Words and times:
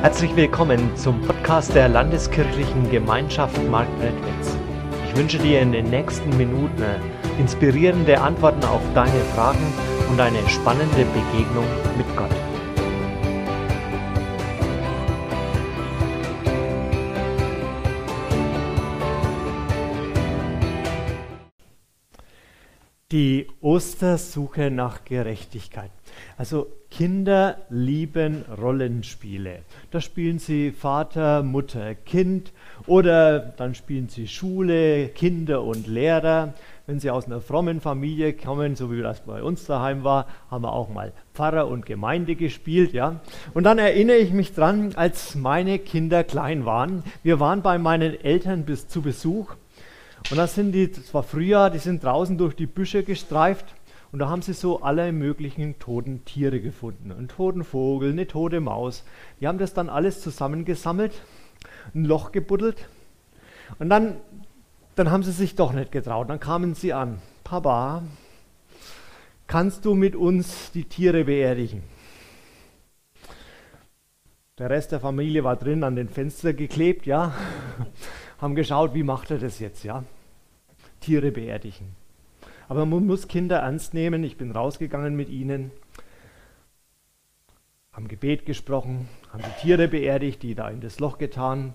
Herzlich 0.00 0.36
willkommen 0.36 0.96
zum 0.96 1.20
Podcast 1.22 1.74
der 1.74 1.88
Landeskirchlichen 1.88 2.88
Gemeinschaft 2.88 3.58
Marktredwitz. 3.68 4.56
Ich 5.08 5.16
wünsche 5.16 5.38
dir 5.38 5.60
in 5.60 5.72
den 5.72 5.90
nächsten 5.90 6.36
Minuten 6.36 6.84
inspirierende 7.40 8.20
Antworten 8.20 8.64
auf 8.64 8.80
deine 8.94 9.20
Fragen 9.34 9.72
und 10.08 10.20
eine 10.20 10.48
spannende 10.48 11.04
Begegnung 11.04 11.66
mit 11.96 12.06
Gott. 12.16 12.30
Ostersuche 23.78 24.72
nach 24.72 25.04
Gerechtigkeit. 25.04 25.92
Also 26.36 26.66
Kinder 26.90 27.58
lieben 27.70 28.44
Rollenspiele. 28.60 29.60
Da 29.92 30.00
spielen 30.00 30.40
sie 30.40 30.72
Vater, 30.72 31.44
Mutter, 31.44 31.94
Kind 31.94 32.52
oder 32.88 33.38
dann 33.38 33.76
spielen 33.76 34.08
sie 34.08 34.26
Schule, 34.26 35.10
Kinder 35.10 35.62
und 35.62 35.86
Lehrer. 35.86 36.54
Wenn 36.88 36.98
sie 36.98 37.12
aus 37.12 37.26
einer 37.26 37.40
frommen 37.40 37.80
Familie 37.80 38.32
kommen, 38.32 38.74
so 38.74 38.90
wie 38.90 39.00
das 39.00 39.20
bei 39.20 39.44
uns 39.44 39.64
daheim 39.66 40.02
war, 40.02 40.26
haben 40.50 40.64
wir 40.64 40.72
auch 40.72 40.88
mal 40.88 41.12
Pfarrer 41.32 41.68
und 41.68 41.86
Gemeinde 41.86 42.34
gespielt, 42.34 42.92
ja. 42.92 43.20
Und 43.54 43.62
dann 43.62 43.78
erinnere 43.78 44.16
ich 44.16 44.32
mich 44.32 44.54
dran, 44.54 44.94
als 44.96 45.36
meine 45.36 45.78
Kinder 45.78 46.24
klein 46.24 46.64
waren. 46.64 47.04
Wir 47.22 47.38
waren 47.38 47.62
bei 47.62 47.78
meinen 47.78 48.20
Eltern 48.24 48.64
bis 48.64 48.88
zu 48.88 49.02
Besuch 49.02 49.54
und 50.30 50.36
da 50.36 50.46
sind 50.46 50.72
die, 50.72 50.90
das 50.90 51.12
war 51.14 51.22
Frühjahr, 51.22 51.70
die 51.70 51.78
sind 51.78 52.04
draußen 52.04 52.36
durch 52.36 52.54
die 52.54 52.66
Büsche 52.66 53.02
gestreift 53.02 53.74
und 54.12 54.18
da 54.18 54.28
haben 54.28 54.42
sie 54.42 54.52
so 54.52 54.82
alle 54.82 55.12
möglichen 55.12 55.78
toten 55.78 56.24
Tiere 56.24 56.60
gefunden. 56.60 57.12
Einen 57.12 57.28
toten 57.28 57.64
Vogel, 57.64 58.12
eine 58.12 58.26
tote 58.26 58.60
Maus. 58.60 59.04
Die 59.40 59.46
haben 59.46 59.58
das 59.58 59.74
dann 59.74 59.88
alles 59.88 60.20
zusammengesammelt, 60.20 61.12
ein 61.94 62.04
Loch 62.04 62.32
gebuddelt. 62.32 62.88
Und 63.78 63.90
dann, 63.90 64.16
dann 64.94 65.10
haben 65.10 65.22
sie 65.22 65.32
sich 65.32 65.54
doch 65.54 65.72
nicht 65.72 65.92
getraut. 65.92 66.30
Dann 66.30 66.40
kamen 66.40 66.74
sie 66.74 66.92
an. 66.92 67.20
Papa, 67.44 68.02
kannst 69.46 69.84
du 69.84 69.94
mit 69.94 70.16
uns 70.16 70.72
die 70.72 70.84
Tiere 70.84 71.24
beerdigen? 71.24 71.82
Der 74.58 74.70
Rest 74.70 74.92
der 74.92 75.00
Familie 75.00 75.44
war 75.44 75.56
drin 75.56 75.84
an 75.84 75.96
den 75.96 76.08
Fenster 76.08 76.52
geklebt, 76.52 77.06
ja. 77.06 77.32
Haben 78.38 78.54
geschaut, 78.54 78.94
wie 78.94 79.02
macht 79.02 79.30
er 79.30 79.38
das 79.38 79.58
jetzt, 79.58 79.84
ja. 79.84 80.02
Tiere 81.00 81.30
beerdigen. 81.30 81.96
Aber 82.68 82.84
man 82.84 83.06
muss 83.06 83.28
Kinder 83.28 83.58
ernst 83.58 83.94
nehmen. 83.94 84.24
Ich 84.24 84.36
bin 84.36 84.52
rausgegangen 84.52 85.16
mit 85.16 85.28
ihnen, 85.28 85.70
haben 87.92 88.08
Gebet 88.08 88.46
gesprochen, 88.46 89.08
haben 89.32 89.42
die 89.42 89.60
Tiere 89.62 89.88
beerdigt, 89.88 90.42
die 90.42 90.54
da 90.54 90.68
in 90.68 90.80
das 90.80 91.00
Loch 91.00 91.18
getan. 91.18 91.74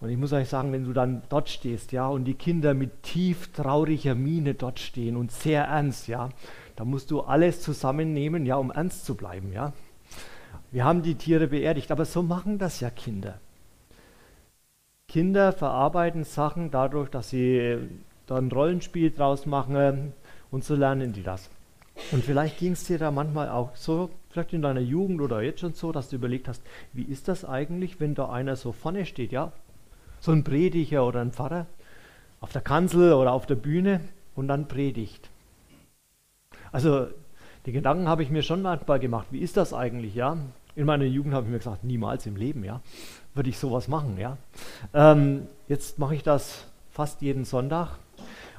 Und 0.00 0.10
ich 0.10 0.16
muss 0.16 0.32
euch 0.32 0.48
sagen, 0.48 0.72
wenn 0.72 0.84
du 0.84 0.92
dann 0.92 1.22
dort 1.28 1.48
stehst, 1.48 1.90
ja, 1.90 2.06
und 2.06 2.24
die 2.24 2.34
Kinder 2.34 2.72
mit 2.72 3.02
tief 3.02 3.52
trauriger 3.52 4.14
Miene 4.14 4.54
dort 4.54 4.78
stehen 4.78 5.16
und 5.16 5.32
sehr 5.32 5.64
ernst, 5.64 6.06
ja, 6.06 6.28
da 6.76 6.84
musst 6.84 7.10
du 7.10 7.22
alles 7.22 7.60
zusammennehmen, 7.60 8.46
ja, 8.46 8.56
um 8.56 8.70
ernst 8.70 9.04
zu 9.04 9.16
bleiben, 9.16 9.52
ja. 9.52 9.72
Wir 10.70 10.84
haben 10.84 11.02
die 11.02 11.16
Tiere 11.16 11.48
beerdigt, 11.48 11.90
aber 11.90 12.04
so 12.04 12.22
machen 12.22 12.58
das 12.58 12.78
ja 12.78 12.90
Kinder. 12.90 13.40
Kinder 15.08 15.52
verarbeiten 15.52 16.24
Sachen 16.24 16.70
dadurch, 16.70 17.08
dass 17.08 17.30
sie 17.30 17.78
da 18.28 18.36
ein 18.36 18.52
Rollenspiel 18.52 19.10
draus 19.10 19.46
machen, 19.46 20.12
und 20.50 20.64
so 20.64 20.74
lernen 20.74 21.12
die 21.12 21.22
das. 21.22 21.50
Und 22.12 22.24
vielleicht 22.24 22.58
ging 22.58 22.72
es 22.72 22.84
dir 22.84 22.98
da 22.98 23.10
manchmal 23.10 23.48
auch 23.48 23.74
so, 23.74 24.10
vielleicht 24.30 24.52
in 24.52 24.62
deiner 24.62 24.80
Jugend 24.80 25.20
oder 25.20 25.42
jetzt 25.42 25.60
schon 25.60 25.74
so, 25.74 25.92
dass 25.92 26.08
du 26.08 26.16
überlegt 26.16 26.48
hast, 26.48 26.62
wie 26.92 27.02
ist 27.02 27.28
das 27.28 27.44
eigentlich, 27.44 28.00
wenn 28.00 28.14
da 28.14 28.28
einer 28.28 28.56
so 28.56 28.72
vorne 28.72 29.04
steht, 29.04 29.32
ja? 29.32 29.52
So 30.20 30.32
ein 30.32 30.44
Prediger 30.44 31.06
oder 31.06 31.20
ein 31.20 31.32
Pfarrer 31.32 31.66
auf 32.40 32.52
der 32.52 32.62
Kanzel 32.62 33.14
oder 33.14 33.32
auf 33.32 33.46
der 33.46 33.56
Bühne 33.56 34.00
und 34.36 34.48
dann 34.48 34.68
predigt. 34.68 35.28
Also 36.70 37.08
die 37.66 37.72
Gedanken 37.72 38.08
habe 38.08 38.22
ich 38.22 38.30
mir 38.30 38.42
schon 38.42 38.62
manchmal 38.62 39.00
gemacht, 39.00 39.26
wie 39.30 39.40
ist 39.40 39.56
das 39.56 39.74
eigentlich, 39.74 40.14
ja? 40.14 40.36
In 40.76 40.86
meiner 40.86 41.04
Jugend 41.04 41.34
habe 41.34 41.46
ich 41.46 41.52
mir 41.52 41.58
gesagt, 41.58 41.82
niemals 41.82 42.26
im 42.26 42.36
Leben, 42.36 42.62
ja, 42.62 42.80
würde 43.34 43.50
ich 43.50 43.58
sowas 43.58 43.88
machen, 43.88 44.16
ja. 44.18 44.38
Ähm, 44.94 45.48
jetzt 45.66 45.98
mache 45.98 46.14
ich 46.14 46.22
das 46.22 46.66
fast 46.92 47.20
jeden 47.22 47.44
Sonntag 47.44 47.98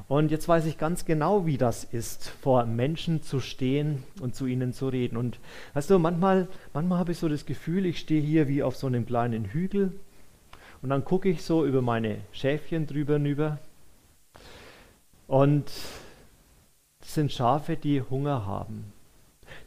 und 0.09 0.31
jetzt 0.31 0.47
weiß 0.47 0.65
ich 0.65 0.79
ganz 0.79 1.05
genau, 1.05 1.45
wie 1.45 1.59
das 1.59 1.83
ist, 1.83 2.29
vor 2.41 2.65
Menschen 2.65 3.21
zu 3.21 3.39
stehen 3.39 4.03
und 4.19 4.33
zu 4.33 4.47
ihnen 4.47 4.73
zu 4.73 4.87
reden. 4.87 5.17
Und 5.17 5.39
weißt 5.75 5.91
du, 5.91 5.99
manchmal, 5.99 6.47
manchmal 6.73 6.97
habe 6.97 7.11
ich 7.11 7.19
so 7.19 7.29
das 7.29 7.45
Gefühl, 7.45 7.85
ich 7.85 7.99
stehe 7.99 8.19
hier 8.19 8.47
wie 8.47 8.63
auf 8.63 8.75
so 8.75 8.87
einem 8.87 9.05
kleinen 9.05 9.45
Hügel 9.45 9.93
und 10.81 10.89
dann 10.89 11.05
gucke 11.05 11.29
ich 11.29 11.43
so 11.43 11.63
über 11.63 11.83
meine 11.83 12.21
Schäfchen 12.31 12.87
drüber 12.87 13.13
hinüber. 13.13 13.59
Und 15.27 15.65
das 17.01 17.13
sind 17.13 17.31
Schafe, 17.31 17.77
die 17.77 18.01
Hunger 18.01 18.47
haben, 18.47 18.91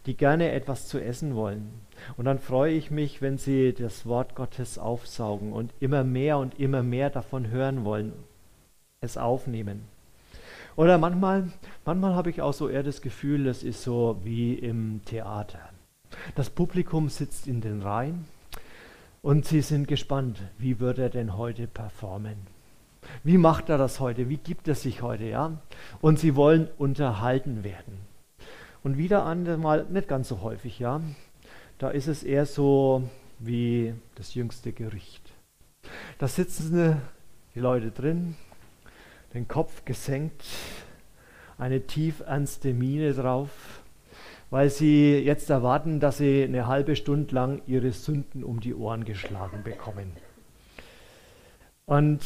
die 0.07 0.17
gerne 0.17 0.51
etwas 0.51 0.89
zu 0.89 0.99
essen 1.01 1.37
wollen. 1.37 1.71
Und 2.17 2.25
dann 2.25 2.41
freue 2.41 2.73
ich 2.73 2.91
mich, 2.91 3.23
wenn 3.23 3.39
sie 3.39 3.75
das 3.75 4.07
Wort 4.07 4.35
Gottes 4.35 4.77
aufsaugen 4.77 5.53
und 5.53 5.73
immer 5.79 6.03
mehr 6.03 6.39
und 6.39 6.59
immer 6.59 6.83
mehr 6.83 7.11
davon 7.11 7.49
hören 7.49 7.85
wollen, 7.85 8.13
es 9.01 9.17
aufnehmen. 9.17 9.92
Oder 10.77 10.99
manchmal, 10.99 11.51
manchmal 11.85 12.15
habe 12.15 12.31
ich 12.31 12.41
auch 12.41 12.53
so 12.53 12.69
eher 12.69 12.83
das 12.83 13.03
Gefühl, 13.03 13.45
das 13.45 13.63
ist 13.63 13.83
so 13.83 14.21
wie 14.25 14.55
im 14.55 15.01
Theater. 15.05 15.61
Das 16.35 16.51
Publikum 16.51 17.09
sitzt 17.09 17.47
in 17.47 17.61
den 17.61 17.83
Reihen 17.83 18.27
und 19.23 19.47
sie 19.47 19.61
sind 19.61 19.89
gespannt, 19.89 20.43
wie 20.59 20.81
wird 20.81 20.99
er 20.99 21.11
denn 21.11 21.37
heute 21.37 21.67
performen? 21.67 22.37
Wie 23.25 23.39
macht 23.39 23.69
er 23.69 23.79
das 23.79 24.01
heute? 24.01 24.29
Wie 24.29 24.37
gibt 24.37 24.69
er 24.69 24.75
sich 24.75 25.03
heute? 25.03 25.25
Ja? 25.25 25.59
Und 26.01 26.19
sie 26.19 26.37
wollen 26.37 26.69
unterhalten 26.79 27.65
werden. 27.65 27.99
Und 28.83 28.97
wieder 28.97 29.27
einmal, 29.27 29.87
nicht 29.91 30.09
ganz 30.09 30.29
so 30.29 30.43
häufig, 30.43 30.79
ja. 30.79 31.01
Da 31.79 31.91
ist 31.91 32.09
es 32.09 32.23
eher 32.23 32.47
so 32.47 33.09
wie 33.39 33.95
das 34.15 34.35
jüngste 34.35 34.73
Gericht. 34.73 35.33
Da 36.19 36.29
sitzen 36.29 37.01
die 37.55 37.61
Leute 37.61 37.91
drin, 37.91 38.37
den 39.35 39.49
Kopf 39.49 39.85
gesenkt, 39.85 40.45
eine 41.59 41.87
tief 41.87 42.21
ernste 42.21 42.75
Miene 42.75 43.13
drauf, 43.15 43.83
weil 44.51 44.69
sie 44.69 45.19
jetzt 45.19 45.49
erwarten, 45.49 46.01
dass 46.01 46.19
sie 46.19 46.45
eine 46.45 46.67
halbe 46.67 46.97
Stunde 46.97 47.35
lang 47.35 47.63
ihre 47.67 47.93
Sünden 47.93 48.45
um 48.45 48.61
die 48.61 48.75
Ohren 48.75 49.05
geschlagen 49.05 49.63
bekommen. 49.63 50.13
Und 51.87 52.21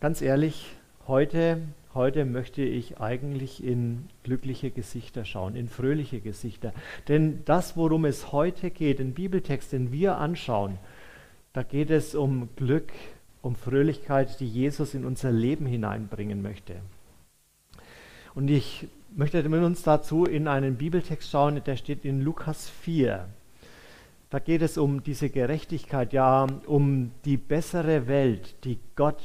ganz 0.00 0.20
ehrlich, 0.20 0.66
heute, 1.06 1.60
heute 1.94 2.24
möchte 2.24 2.62
ich 2.62 3.00
eigentlich 3.00 3.62
in 3.62 4.08
glückliche 4.24 4.70
Gesichter 4.70 5.24
schauen, 5.24 5.54
in 5.54 5.68
fröhliche 5.68 6.20
Gesichter. 6.20 6.72
Denn 7.06 7.44
das, 7.44 7.76
worum 7.76 8.04
es 8.04 8.32
heute 8.32 8.70
geht, 8.70 8.98
den 8.98 9.14
Bibeltext, 9.14 9.72
den 9.72 9.92
wir 9.92 10.18
anschauen, 10.18 10.78
da 11.52 11.62
geht 11.62 11.90
es 11.90 12.14
um 12.14 12.48
Glück, 12.56 12.92
um 13.42 13.54
Fröhlichkeit, 13.54 14.40
die 14.40 14.48
Jesus 14.48 14.94
in 14.94 15.04
unser 15.04 15.32
Leben 15.32 15.66
hineinbringen 15.66 16.42
möchte. 16.42 16.76
Und 18.34 18.48
ich 18.48 18.88
möchte 19.16 19.42
mit 19.48 19.62
uns 19.62 19.82
dazu 19.82 20.24
in 20.24 20.48
einen 20.48 20.76
Bibeltext 20.76 21.30
schauen, 21.30 21.62
der 21.64 21.76
steht 21.76 22.04
in 22.04 22.20
Lukas 22.20 22.68
4. 22.68 23.28
Da 24.30 24.38
geht 24.38 24.62
es 24.62 24.76
um 24.76 25.02
diese 25.02 25.30
Gerechtigkeit, 25.30 26.12
ja, 26.12 26.46
um 26.66 27.12
die 27.24 27.36
bessere 27.36 28.06
Welt, 28.06 28.64
die 28.64 28.78
Gott 28.94 29.22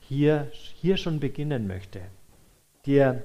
hier, 0.00 0.50
hier 0.52 0.96
schon 0.96 1.20
beginnen 1.20 1.68
möchte, 1.68 2.00
die 2.84 2.96
er 2.96 3.22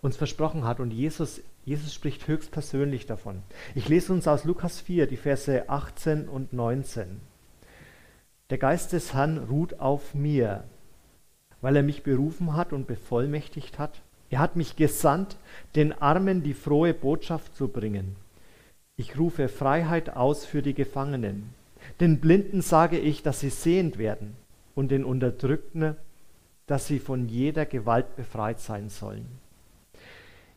uns 0.00 0.16
versprochen 0.16 0.64
hat. 0.64 0.80
Und 0.80 0.90
Jesus, 0.90 1.40
Jesus 1.64 1.94
spricht 1.94 2.26
höchstpersönlich 2.26 3.06
davon. 3.06 3.42
Ich 3.76 3.88
lese 3.88 4.12
uns 4.12 4.26
aus 4.26 4.44
Lukas 4.44 4.80
4 4.80 5.06
die 5.06 5.16
Verse 5.16 5.68
18 5.68 6.28
und 6.28 6.52
19. 6.52 7.20
Der 8.52 8.58
Geist 8.58 8.92
des 8.92 9.14
Herrn 9.14 9.38
ruht 9.38 9.80
auf 9.80 10.12
mir, 10.12 10.64
weil 11.62 11.74
er 11.74 11.82
mich 11.82 12.02
berufen 12.02 12.54
hat 12.54 12.74
und 12.74 12.86
bevollmächtigt 12.86 13.78
hat. 13.78 14.02
Er 14.28 14.40
hat 14.40 14.56
mich 14.56 14.76
gesandt, 14.76 15.38
den 15.74 15.94
Armen 15.94 16.42
die 16.42 16.52
frohe 16.52 16.92
Botschaft 16.92 17.56
zu 17.56 17.68
bringen. 17.68 18.14
Ich 18.94 19.18
rufe 19.18 19.48
Freiheit 19.48 20.10
aus 20.10 20.44
für 20.44 20.60
die 20.60 20.74
Gefangenen. 20.74 21.54
Den 21.98 22.20
Blinden 22.20 22.60
sage 22.60 22.98
ich, 22.98 23.22
dass 23.22 23.40
sie 23.40 23.48
sehend 23.48 23.96
werden 23.96 24.36
und 24.74 24.90
den 24.90 25.06
Unterdrückten, 25.06 25.96
dass 26.66 26.86
sie 26.86 26.98
von 26.98 27.30
jeder 27.30 27.64
Gewalt 27.64 28.16
befreit 28.16 28.60
sein 28.60 28.90
sollen. 28.90 29.24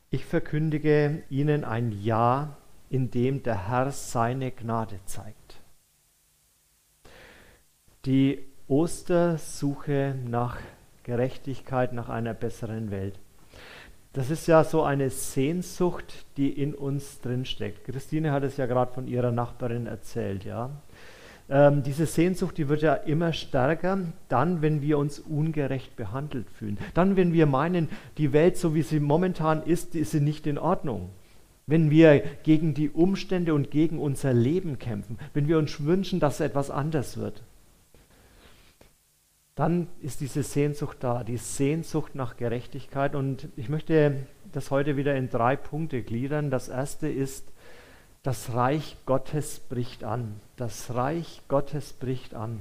Ich 0.10 0.26
verkündige 0.26 1.24
ihnen 1.30 1.64
ein 1.64 1.98
Ja, 2.04 2.58
in 2.90 3.10
dem 3.10 3.42
der 3.42 3.70
Herr 3.70 3.90
seine 3.92 4.52
Gnade 4.52 5.00
zeigt. 5.06 5.62
Die 8.06 8.38
Ostersuche 8.68 10.14
nach 10.28 10.58
Gerechtigkeit, 11.02 11.92
nach 11.92 12.08
einer 12.08 12.36
besseren 12.36 12.92
Welt. 12.92 13.18
Das 14.14 14.30
ist 14.30 14.46
ja 14.48 14.64
so 14.64 14.84
eine 14.84 15.10
Sehnsucht, 15.10 16.26
die 16.38 16.50
in 16.50 16.76
uns 16.76 17.20
drinsteckt. 17.22 17.84
Christine 17.84 18.32
hat 18.32 18.44
es 18.44 18.58
ja 18.58 18.68
gerade 18.68 18.94
von 18.94 19.08
ihrer 19.08 19.32
Nachbarin 19.32 19.88
erzählt, 19.88 20.46
ja. 20.46 20.70
ähm, 21.50 21.82
diese 21.82 22.06
Sehnsucht, 22.06 22.60
die 22.60 22.70
wird 22.70 22.84
ja 22.84 22.94
immer 22.94 23.34
stärker, 23.34 23.98
dann, 24.30 24.62
wenn 24.62 24.84
wir 24.84 25.00
uns 25.00 25.18
ungerecht 25.20 25.96
behandelt 25.96 26.50
fühlen. 26.52 26.78
Dann, 26.94 27.16
wenn 27.18 27.34
wir 27.34 27.48
meinen, 27.48 27.90
die 28.20 28.34
Welt, 28.34 28.56
so 28.56 28.76
wie 28.76 28.84
sie 28.84 29.00
momentan 29.00 29.64
ist, 29.64 29.96
ist 29.96 30.12
sie 30.12 30.22
nicht 30.22 30.46
in 30.46 30.60
Ordnung. 30.60 31.10
Wenn 31.66 31.90
wir 31.90 32.20
gegen 32.44 32.76
die 32.76 32.92
Umstände 32.92 33.56
und 33.56 33.72
gegen 33.72 33.98
unser 33.98 34.32
Leben 34.32 34.78
kämpfen, 34.78 35.18
wenn 35.34 35.48
wir 35.48 35.58
uns 35.58 35.84
wünschen, 35.84 36.20
dass 36.20 36.40
etwas 36.40 36.70
anders 36.70 37.18
wird, 37.18 37.42
dann 39.56 39.88
ist 40.02 40.20
diese 40.20 40.44
Sehnsucht 40.44 40.98
da, 41.00 41.24
die 41.24 41.38
Sehnsucht 41.38 42.14
nach 42.14 42.36
Gerechtigkeit. 42.36 43.16
Und 43.16 43.48
ich 43.56 43.70
möchte 43.70 44.28
das 44.52 44.70
heute 44.70 44.98
wieder 44.98 45.16
in 45.16 45.30
drei 45.30 45.56
Punkte 45.56 46.04
gliedern. 46.04 46.52
Das 46.52 46.68
erste 46.68 47.08
ist, 47.08 47.52
das 48.22 48.54
Reich 48.54 48.98
Gottes 49.06 49.60
bricht 49.60 50.04
an. 50.04 50.42
Das 50.58 50.94
Reich 50.94 51.42
Gottes 51.48 51.94
bricht 51.94 52.34
an. 52.34 52.60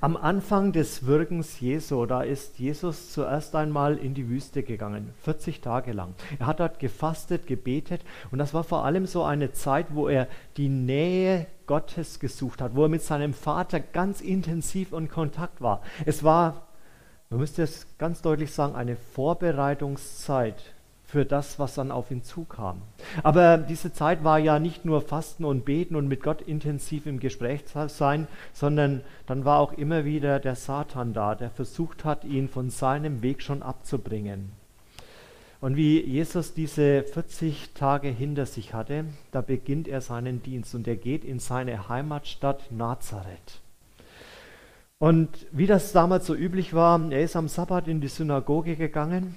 Am 0.00 0.16
Anfang 0.16 0.72
des 0.72 1.06
Wirkens 1.06 1.60
Jesu, 1.60 2.06
da 2.06 2.22
ist 2.22 2.58
Jesus 2.58 3.12
zuerst 3.12 3.54
einmal 3.54 3.96
in 3.96 4.14
die 4.14 4.28
Wüste 4.28 4.62
gegangen, 4.62 5.12
40 5.22 5.60
Tage 5.60 5.92
lang. 5.92 6.14
Er 6.38 6.46
hat 6.46 6.60
dort 6.60 6.78
gefastet, 6.78 7.46
gebetet 7.46 8.02
und 8.30 8.38
das 8.38 8.54
war 8.54 8.64
vor 8.64 8.84
allem 8.84 9.06
so 9.06 9.22
eine 9.22 9.52
Zeit, 9.52 9.86
wo 9.90 10.08
er 10.08 10.28
die 10.56 10.68
Nähe 10.68 11.46
Gottes 11.66 12.20
gesucht 12.20 12.60
hat, 12.60 12.74
wo 12.74 12.84
er 12.84 12.88
mit 12.88 13.02
seinem 13.02 13.34
Vater 13.34 13.80
ganz 13.80 14.20
intensiv 14.20 14.92
in 14.92 15.08
Kontakt 15.08 15.60
war. 15.60 15.82
Es 16.04 16.22
war, 16.22 16.68
man 17.30 17.40
müsste 17.40 17.62
es 17.62 17.86
ganz 17.98 18.22
deutlich 18.22 18.52
sagen, 18.52 18.74
eine 18.74 18.96
Vorbereitungszeit 18.96 20.75
für 21.06 21.24
das, 21.24 21.58
was 21.60 21.76
dann 21.76 21.92
auf 21.92 22.10
ihn 22.10 22.24
zukam. 22.24 22.82
Aber 23.22 23.58
diese 23.58 23.92
Zeit 23.92 24.24
war 24.24 24.40
ja 24.40 24.58
nicht 24.58 24.84
nur 24.84 25.00
Fasten 25.00 25.44
und 25.44 25.64
Beten 25.64 25.94
und 25.94 26.08
mit 26.08 26.20
Gott 26.22 26.42
intensiv 26.42 27.06
im 27.06 27.20
Gespräch 27.20 27.62
sein, 27.86 28.26
sondern 28.52 29.02
dann 29.26 29.44
war 29.44 29.60
auch 29.60 29.72
immer 29.72 30.04
wieder 30.04 30.40
der 30.40 30.56
Satan 30.56 31.14
da, 31.14 31.36
der 31.36 31.50
versucht 31.50 32.04
hat, 32.04 32.24
ihn 32.24 32.48
von 32.48 32.70
seinem 32.70 33.22
Weg 33.22 33.40
schon 33.40 33.62
abzubringen. 33.62 34.50
Und 35.60 35.76
wie 35.76 36.00
Jesus 36.00 36.54
diese 36.54 37.04
40 37.04 37.72
Tage 37.72 38.08
hinter 38.08 38.44
sich 38.44 38.74
hatte, 38.74 39.04
da 39.30 39.40
beginnt 39.40 39.88
er 39.88 40.00
seinen 40.00 40.42
Dienst 40.42 40.74
und 40.74 40.88
er 40.88 40.96
geht 40.96 41.24
in 41.24 41.38
seine 41.38 41.88
Heimatstadt 41.88 42.70
Nazareth. 42.72 43.60
Und 44.98 45.30
wie 45.52 45.66
das 45.66 45.92
damals 45.92 46.26
so 46.26 46.34
üblich 46.34 46.74
war, 46.74 47.00
er 47.12 47.22
ist 47.22 47.36
am 47.36 47.48
Sabbat 47.48 47.86
in 47.86 48.00
die 48.00 48.08
Synagoge 48.08 48.76
gegangen 48.76 49.36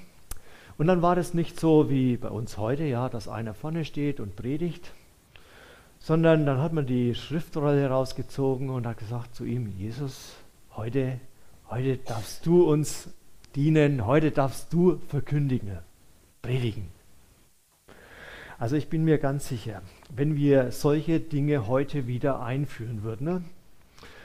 und 0.80 0.88
dann 0.88 1.02
war 1.02 1.14
das 1.14 1.34
nicht 1.34 1.60
so 1.60 1.90
wie 1.90 2.16
bei 2.16 2.30
uns 2.30 2.58
heute, 2.58 2.86
ja, 2.86 3.10
dass 3.10 3.28
einer 3.28 3.54
vorne 3.54 3.84
steht 3.84 4.22
und 4.22 4.38
predigt, 4.38 4.94
sondern 6.00 6.46
dann 6.46 6.60
hat 6.60 6.72
man 6.72 6.86
die 6.86 7.16
Schriftrolle 7.16 7.90
rausgezogen 7.90 8.70
und 8.70 8.88
hat 8.88 8.98
gesagt 8.98 9.36
zu 9.36 9.44
ihm, 9.44 9.68
Jesus, 9.78 10.38
heute, 10.78 11.20
heute 11.70 11.98
darfst 11.98 12.46
du 12.46 12.64
uns 12.64 13.10
dienen, 13.58 14.06
heute 14.06 14.31
darfst 14.31 14.72
du 14.72 15.02
verkündigen, 15.10 15.80
predigen. 16.42 16.88
Also 18.58 18.78
ich 18.78 18.88
bin 18.88 19.04
mir 19.04 19.18
ganz 19.18 19.50
sicher, 19.50 19.81
wenn 20.16 20.38
wir 20.38 20.72
solche 20.72 21.20
Dinge 21.20 21.68
heute 21.68 22.08
wieder 22.08 22.42
einführen 22.42 23.04
würden 23.04 23.26
ne, 23.26 23.44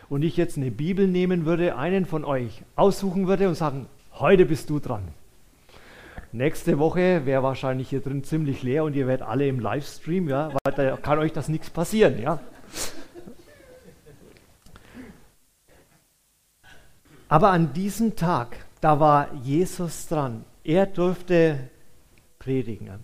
und 0.08 0.22
ich 0.22 0.36
jetzt 0.36 0.56
eine 0.56 0.70
Bibel 0.70 1.08
nehmen 1.08 1.46
würde, 1.46 1.76
einen 1.76 2.06
von 2.06 2.24
euch 2.24 2.62
aussuchen 2.76 3.26
würde 3.26 3.48
und 3.48 3.56
sagen, 3.56 3.88
heute 4.12 4.46
bist 4.46 4.70
du 4.70 4.78
dran 4.78 5.08
Nächste 6.32 6.78
Woche 6.78 7.26
wäre 7.26 7.42
wahrscheinlich 7.42 7.88
hier 7.88 8.00
drin 8.00 8.24
ziemlich 8.24 8.62
leer 8.62 8.84
und 8.84 8.96
ihr 8.96 9.06
werdet 9.06 9.26
alle 9.26 9.46
im 9.46 9.60
Livestream, 9.60 10.28
ja, 10.28 10.50
weil 10.64 10.74
da 10.74 10.96
kann 10.96 11.18
euch 11.18 11.32
das 11.32 11.48
nichts 11.48 11.70
passieren, 11.70 12.20
ja. 12.20 12.40
Aber 17.28 17.50
an 17.50 17.72
diesem 17.72 18.16
Tag, 18.16 18.56
da 18.80 19.00
war 19.00 19.32
Jesus 19.42 20.06
dran. 20.08 20.44
Er 20.62 20.86
durfte 20.86 21.58
predigen. 22.38 23.00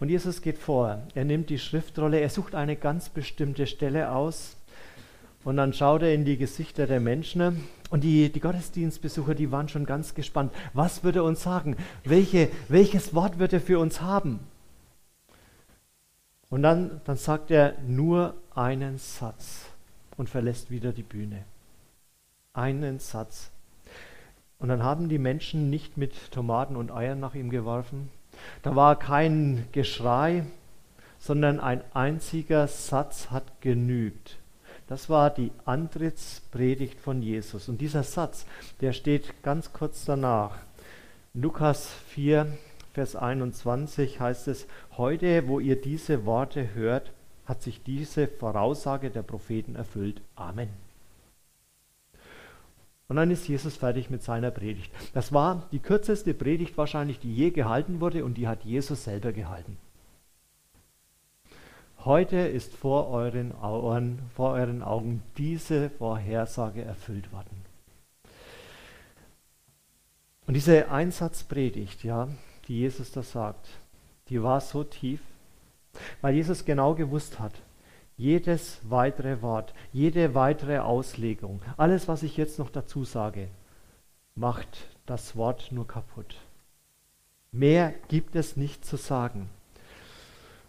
Und 0.00 0.08
Jesus 0.08 0.42
geht 0.42 0.58
vor. 0.58 1.02
Er 1.14 1.24
nimmt 1.24 1.50
die 1.50 1.58
Schriftrolle, 1.58 2.20
er 2.20 2.28
sucht 2.28 2.54
eine 2.54 2.76
ganz 2.76 3.08
bestimmte 3.08 3.66
Stelle 3.66 4.10
aus 4.12 4.56
und 5.44 5.56
dann 5.56 5.72
schaut 5.72 6.02
er 6.02 6.14
in 6.14 6.24
die 6.24 6.36
Gesichter 6.36 6.86
der 6.86 7.00
Menschen 7.00 7.68
und 7.90 8.02
die, 8.02 8.30
die 8.32 8.40
Gottesdienstbesucher, 8.40 9.34
die 9.34 9.52
waren 9.52 9.68
schon 9.68 9.86
ganz 9.86 10.14
gespannt. 10.14 10.52
Was 10.72 11.04
würde 11.04 11.20
er 11.20 11.24
uns 11.24 11.42
sagen? 11.42 11.76
Welche, 12.02 12.48
welches 12.68 13.14
Wort 13.14 13.38
wird 13.38 13.52
er 13.52 13.60
für 13.60 13.78
uns 13.78 14.00
haben? 14.00 14.40
Und 16.48 16.62
dann, 16.62 17.00
dann 17.04 17.16
sagt 17.16 17.50
er 17.50 17.74
nur 17.86 18.34
einen 18.54 18.98
Satz 18.98 19.66
und 20.16 20.30
verlässt 20.30 20.70
wieder 20.70 20.92
die 20.92 21.02
Bühne. 21.02 21.44
Einen 22.52 22.98
Satz. 22.98 23.50
Und 24.58 24.68
dann 24.68 24.82
haben 24.82 25.08
die 25.08 25.18
Menschen 25.18 25.68
nicht 25.68 25.96
mit 25.96 26.30
Tomaten 26.30 26.76
und 26.76 26.90
Eiern 26.90 27.20
nach 27.20 27.34
ihm 27.34 27.50
geworfen. 27.50 28.08
Da 28.62 28.74
war 28.74 28.98
kein 28.98 29.66
Geschrei, 29.72 30.44
sondern 31.18 31.60
ein 31.60 31.82
einziger 31.92 32.66
Satz 32.66 33.30
hat 33.30 33.60
genügt. 33.60 34.38
Das 34.86 35.08
war 35.08 35.30
die 35.30 35.50
Antrittspredigt 35.64 37.00
von 37.00 37.22
Jesus. 37.22 37.68
Und 37.68 37.80
dieser 37.80 38.02
Satz, 38.02 38.46
der 38.80 38.92
steht 38.92 39.42
ganz 39.42 39.72
kurz 39.72 40.04
danach. 40.04 40.58
Lukas 41.32 41.88
4, 42.08 42.46
Vers 42.92 43.16
21 43.16 44.20
heißt 44.20 44.46
es, 44.48 44.66
heute, 44.96 45.48
wo 45.48 45.58
ihr 45.58 45.80
diese 45.80 46.26
Worte 46.26 46.74
hört, 46.74 47.12
hat 47.46 47.62
sich 47.62 47.82
diese 47.82 48.28
Voraussage 48.28 49.10
der 49.10 49.22
Propheten 49.22 49.74
erfüllt. 49.74 50.20
Amen. 50.36 50.68
Und 53.08 53.16
dann 53.16 53.30
ist 53.30 53.48
Jesus 53.48 53.76
fertig 53.76 54.10
mit 54.10 54.22
seiner 54.22 54.50
Predigt. 54.50 54.92
Das 55.12 55.32
war 55.32 55.68
die 55.72 55.78
kürzeste 55.78 56.34
Predigt 56.34 56.76
wahrscheinlich, 56.78 57.18
die 57.20 57.34
je 57.34 57.50
gehalten 57.50 58.00
wurde 58.00 58.24
und 58.24 58.34
die 58.34 58.48
hat 58.48 58.64
Jesus 58.64 59.04
selber 59.04 59.32
gehalten. 59.32 59.76
Heute 62.04 62.36
ist 62.36 62.74
vor 62.74 63.08
euren, 63.08 63.54
Augen, 63.54 64.18
vor 64.34 64.50
euren 64.50 64.82
Augen 64.82 65.22
diese 65.38 65.88
Vorhersage 65.88 66.82
erfüllt 66.82 67.32
worden. 67.32 67.64
Und 70.46 70.52
diese 70.52 70.90
Einsatzpredigt, 70.90 72.04
ja, 72.04 72.28
die 72.68 72.80
Jesus 72.80 73.10
da 73.10 73.22
sagt, 73.22 73.70
die 74.28 74.42
war 74.42 74.60
so 74.60 74.84
tief, 74.84 75.20
weil 76.20 76.34
Jesus 76.34 76.66
genau 76.66 76.94
gewusst 76.94 77.40
hat, 77.40 77.54
jedes 78.18 78.80
weitere 78.82 79.40
Wort, 79.40 79.72
jede 79.90 80.34
weitere 80.34 80.80
Auslegung, 80.80 81.62
alles, 81.78 82.06
was 82.06 82.22
ich 82.22 82.36
jetzt 82.36 82.58
noch 82.58 82.68
dazu 82.68 83.04
sage, 83.04 83.48
macht 84.34 84.88
das 85.06 85.36
Wort 85.36 85.72
nur 85.72 85.86
kaputt. 85.86 86.36
Mehr 87.50 87.94
gibt 88.08 88.36
es 88.36 88.58
nicht 88.58 88.84
zu 88.84 88.98
sagen. 88.98 89.48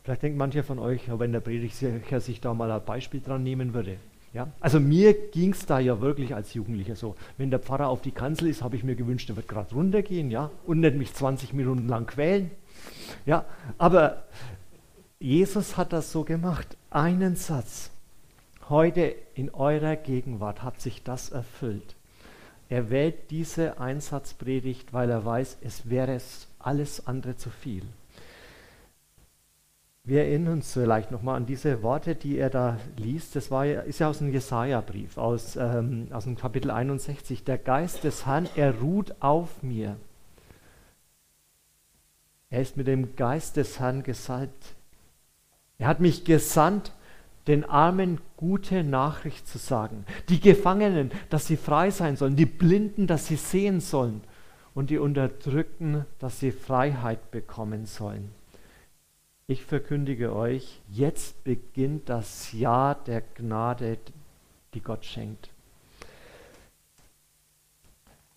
Vielleicht 0.06 0.22
denkt 0.22 0.38
mancher 0.38 0.64
von 0.64 0.78
euch, 0.78 1.02
wenn 1.18 1.32
der 1.32 1.40
Predigtherr 1.40 2.22
sich 2.22 2.40
da 2.40 2.54
mal 2.54 2.70
ein 2.72 2.86
Beispiel 2.86 3.22
dran 3.22 3.42
nehmen 3.42 3.74
würde. 3.74 3.98
Ja? 4.34 4.52
Also 4.60 4.80
mir 4.80 5.16
ging 5.32 5.54
es 5.54 5.66
da 5.66 5.80
ja 5.80 6.00
wirklich 6.00 6.36
als 6.36 6.54
Jugendlicher 6.54 6.96
so. 6.96 7.16
Wenn 7.40 7.50
der 7.50 7.58
Pfarrer 7.58 7.88
auf 7.88 8.04
die 8.04 8.12
Kanzel 8.12 8.50
ist, 8.50 8.62
habe 8.62 8.76
ich 8.76 8.84
mir 8.84 8.96
gewünscht, 8.96 9.32
er 9.32 9.36
wird 9.36 9.48
gerade 9.48 9.74
runtergehen 9.74 10.30
ja? 10.30 10.52
und 10.68 10.82
nicht 10.82 10.96
mich 10.96 11.12
20 11.12 11.54
Minuten 11.54 11.88
lang 11.88 12.06
quälen. 12.06 12.52
Ja? 13.26 13.46
Aber 13.80 14.26
Jesus 15.18 15.76
hat 15.76 15.92
das 15.92 16.12
so 16.12 16.24
gemacht. 16.24 16.78
Einen 16.92 17.36
Satz. 17.36 17.90
Heute 18.70 19.16
in 19.34 19.50
eurer 19.56 19.96
Gegenwart 19.96 20.62
hat 20.62 20.82
sich 20.82 21.02
das 21.02 21.30
erfüllt. 21.32 21.96
Er 22.70 22.92
wählt 22.92 23.32
diese 23.32 23.80
Einsatzpredigt, 23.80 24.94
weil 24.94 25.10
er 25.10 25.26
weiß, 25.26 25.58
es 25.62 25.90
wäre 25.90 26.20
alles 26.60 27.08
andere 27.08 27.38
zu 27.38 27.50
viel. 27.50 27.82
Wir 30.08 30.22
erinnern 30.22 30.54
uns 30.54 30.72
vielleicht 30.72 31.10
nochmal 31.10 31.36
an 31.36 31.48
diese 31.48 31.82
Worte, 31.82 32.14
die 32.14 32.38
er 32.38 32.52
da 32.52 32.78
liest. 32.96 33.36
Das 33.36 33.50
war, 33.50 33.66
ist 33.66 34.00
ja 34.00 34.08
aus 34.08 34.20
dem 34.20 34.32
Jesaja-Brief, 34.32 35.18
aus, 35.18 35.56
ähm, 35.56 36.10
aus 36.12 36.26
dem 36.26 36.38
Kapitel 36.38 36.70
61. 36.70 37.44
Der 37.44 37.58
Geist 37.58 38.04
des 38.04 38.28
Herrn, 38.28 38.48
er 38.56 38.80
ruht 38.80 39.16
auf 39.20 39.64
mir. 39.64 39.96
Er 42.52 42.62
ist 42.62 42.78
mit 42.78 42.86
dem 42.86 43.16
Geist 43.16 43.58
des 43.58 43.80
Herrn 43.80 44.04
gesalbt. 44.04 44.76
Er 45.80 45.88
hat 45.88 46.00
mich 46.00 46.24
gesandt, 46.24 46.92
den 47.48 47.66
Armen 47.66 48.22
gute 48.38 48.84
Nachricht 48.84 49.48
zu 49.48 49.58
sagen. 49.58 50.06
Die 50.30 50.40
Gefangenen, 50.40 51.12
dass 51.32 51.48
sie 51.48 51.58
frei 51.58 51.90
sein 51.90 52.16
sollen. 52.16 52.36
Die 52.36 52.46
Blinden, 52.46 53.08
dass 53.08 53.26
sie 53.26 53.38
sehen 53.38 53.82
sollen. 53.82 54.22
Und 54.76 54.92
die 54.92 55.00
Unterdrückten, 55.00 56.06
dass 56.20 56.40
sie 56.40 56.52
Freiheit 56.52 57.32
bekommen 57.32 57.88
sollen. 57.88 58.30
Ich 59.48 59.64
verkündige 59.64 60.36
euch, 60.36 60.82
jetzt 60.90 61.44
beginnt 61.44 62.10
das 62.10 62.52
Jahr 62.52 62.96
der 62.96 63.22
Gnade, 63.22 64.00
die 64.74 64.82
Gott 64.82 65.06
schenkt. 65.06 65.50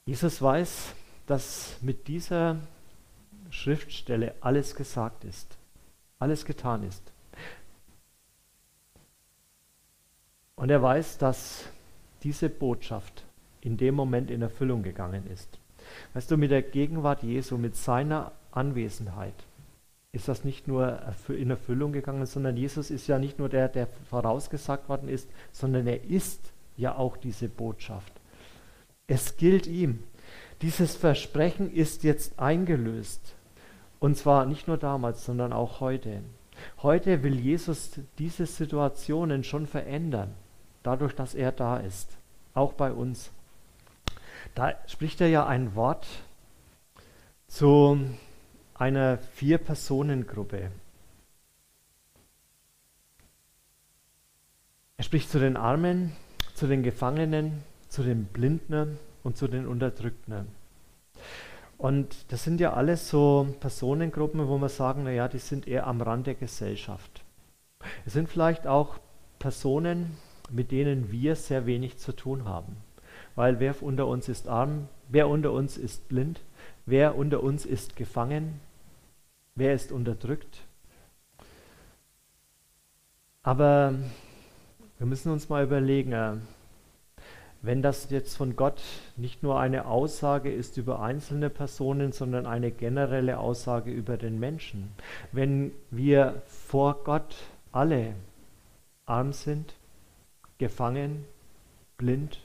Jesus 0.05 0.43
weiß, 0.43 0.95
dass 1.27 1.79
mit 1.81 2.09
dieser 2.09 2.57
Schriftstelle 3.49 4.35
alles 4.43 4.75
gesagt 4.75 5.25
ist, 5.25 5.57
alles 6.19 6.45
getan 6.45 6.83
ist. 6.83 7.03
Und 10.57 10.69
er 10.69 10.83
weiß, 10.83 11.17
dass 11.17 11.71
diese 12.23 12.51
Botschaft 12.51 13.25
in 13.63 13.79
dem 13.79 13.95
Moment 13.95 14.31
in 14.31 14.43
Erfüllung 14.43 14.83
gegangen 14.83 15.27
ist. 15.27 15.59
Weißt 16.13 16.31
du, 16.31 16.37
mit 16.37 16.51
der 16.51 16.63
Gegenwart 16.63 17.23
Jesu, 17.23 17.57
mit 17.57 17.77
seiner 17.77 18.33
Anwesenheit, 18.51 19.35
ist 20.13 20.29
das 20.29 20.45
nicht 20.45 20.67
nur 20.67 21.01
in 21.29 21.51
Erfüllung 21.51 21.93
gegangen, 21.93 22.25
sondern 22.27 22.57
Jesus 22.57 22.91
ist 22.91 23.07
ja 23.07 23.19
nicht 23.19 23.39
nur 23.39 23.49
der, 23.49 23.69
der 23.69 23.87
vorausgesagt 24.09 24.89
worden 24.89 25.09
ist, 25.09 25.29
sondern 25.53 25.87
er 25.87 26.05
ist 26.05 26.53
ja 26.77 26.97
auch 26.97 27.17
diese 27.17 27.49
Botschaft. 27.49 28.13
Es 29.07 29.37
gilt 29.37 29.67
ihm. 29.67 30.03
Dieses 30.63 30.97
Versprechen 30.97 31.73
ist 31.73 32.05
jetzt 32.05 32.39
eingelöst. 32.39 33.35
Und 34.01 34.17
zwar 34.17 34.47
nicht 34.47 34.67
nur 34.67 34.79
damals, 34.79 35.25
sondern 35.25 35.53
auch 35.53 35.81
heute. 35.81 36.23
Heute 36.83 37.23
will 37.23 37.39
Jesus 37.39 38.01
diese 38.19 38.47
Situationen 38.47 39.45
schon 39.45 39.67
verändern, 39.67 40.35
dadurch, 40.83 41.15
dass 41.15 41.35
er 41.35 41.53
da 41.53 41.79
ist, 41.79 42.17
auch 42.55 42.73
bei 42.73 42.93
uns. 42.93 43.31
Da 44.55 44.75
spricht 44.87 45.21
er 45.21 45.29
ja 45.29 45.47
ein 45.47 45.75
Wort 45.75 46.07
zu 47.47 47.99
einer 48.79 49.19
Vier-Personen-Gruppe. 49.19 50.71
Er 54.97 55.05
spricht 55.05 55.31
zu 55.31 55.39
den 55.39 55.57
Armen, 55.57 56.13
zu 56.55 56.67
den 56.67 56.83
Gefangenen, 56.83 57.65
zu 57.89 58.03
den 58.03 58.25
Blinden 58.25 58.99
und 59.25 59.37
zu 59.37 59.49
den 59.49 59.67
Unterdrückten. 59.67 60.49
Und 61.77 62.33
das 62.33 62.45
sind 62.45 62.61
ja 62.61 62.73
alles 62.73 63.09
so 63.09 63.55
Personengruppen, 63.61 64.49
wo 64.49 64.59
wir 64.59 64.69
sagen, 64.69 65.05
naja, 65.05 65.29
die 65.29 65.39
sind 65.39 65.69
eher 65.69 65.87
am 65.87 66.01
Rand 66.01 66.27
der 66.27 66.35
Gesellschaft. 66.35 67.25
Es 68.05 68.13
sind 68.13 68.29
vielleicht 68.29 68.67
auch 68.67 68.99
Personen, 69.39 70.17
mit 70.51 70.73
denen 70.73 71.13
wir 71.13 71.37
sehr 71.37 71.67
wenig 71.67 71.99
zu 71.99 72.13
tun 72.13 72.45
haben. 72.45 72.77
Weil 73.37 73.61
wer 73.61 73.81
unter 73.83 74.07
uns 74.07 74.29
ist 74.29 74.49
arm, 74.49 74.89
wer 75.09 75.29
unter 75.29 75.53
uns 75.53 75.77
ist 75.77 76.09
blind, 76.09 76.41
wer 76.87 77.17
unter 77.17 77.43
uns 77.43 77.65
ist 77.65 77.95
gefangen, 77.95 78.61
wer 79.59 79.75
ist 79.75 79.93
unterdrückt. 79.93 80.63
Aber 83.43 83.95
wir 84.99 85.07
müssen 85.07 85.33
uns 85.33 85.49
mal 85.49 85.65
überlegen, 85.65 86.13
äh, 86.13 86.35
wenn 87.61 87.83
das 87.83 88.11
jetzt 88.11 88.37
von 88.37 88.55
Gott 88.55 88.81
nicht 89.17 89.43
nur 89.43 89.59
eine 89.59 89.87
Aussage 89.87 90.53
ist 90.53 90.77
über 90.77 91.01
einzelne 91.01 91.51
Personen, 91.51 92.13
sondern 92.13 92.47
eine 92.47 92.71
generelle 92.71 93.39
Aussage 93.39 93.91
über 93.91 94.17
den 94.17 94.39
Menschen. 94.39 94.93
Wenn 95.33 95.73
wir 95.91 96.43
vor 96.47 97.03
Gott 97.03 97.35
alle 97.73 98.15
arm 99.07 99.33
sind, 99.33 99.75
gefangen, 100.59 101.25
blind, 101.97 102.41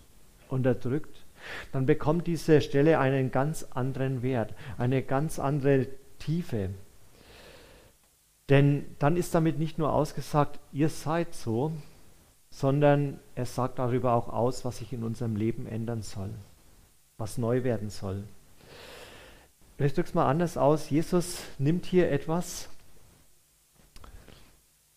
unterdrückt, 0.50 1.24
dann 1.72 1.86
bekommt 1.86 2.26
diese 2.26 2.62
Stelle 2.62 2.98
einen 3.00 3.32
ganz 3.32 3.68
anderen 3.72 4.24
Wert, 4.24 4.54
eine 4.78 5.04
ganz 5.04 5.38
andere 5.38 5.88
Tiefe. 6.20 6.70
Denn 8.50 8.86
dann 9.00 9.16
ist 9.18 9.34
damit 9.34 9.58
nicht 9.58 9.78
nur 9.78 9.94
ausgesagt, 9.94 10.60
ihr 10.72 10.90
seid 10.90 11.34
so, 11.34 11.72
sondern 12.50 13.20
er 13.36 13.46
sagt 13.46 13.80
darüber 13.80 14.14
auch 14.14 14.30
aus, 14.30 14.66
was 14.66 14.78
sich 14.78 14.94
in 14.94 15.04
unserem 15.04 15.36
Leben 15.36 15.66
ändern 15.66 16.02
soll, 16.02 16.30
was 17.18 17.38
neu 17.38 17.64
werden 17.64 17.90
soll. 17.90 18.24
Ich 19.80 19.94
drücke 19.94 20.10
es 20.10 20.14
mal 20.14 20.30
anders 20.30 20.56
aus. 20.56 20.90
Jesus 20.90 21.42
nimmt 21.58 21.86
hier 21.86 22.12
etwas, 22.12 22.70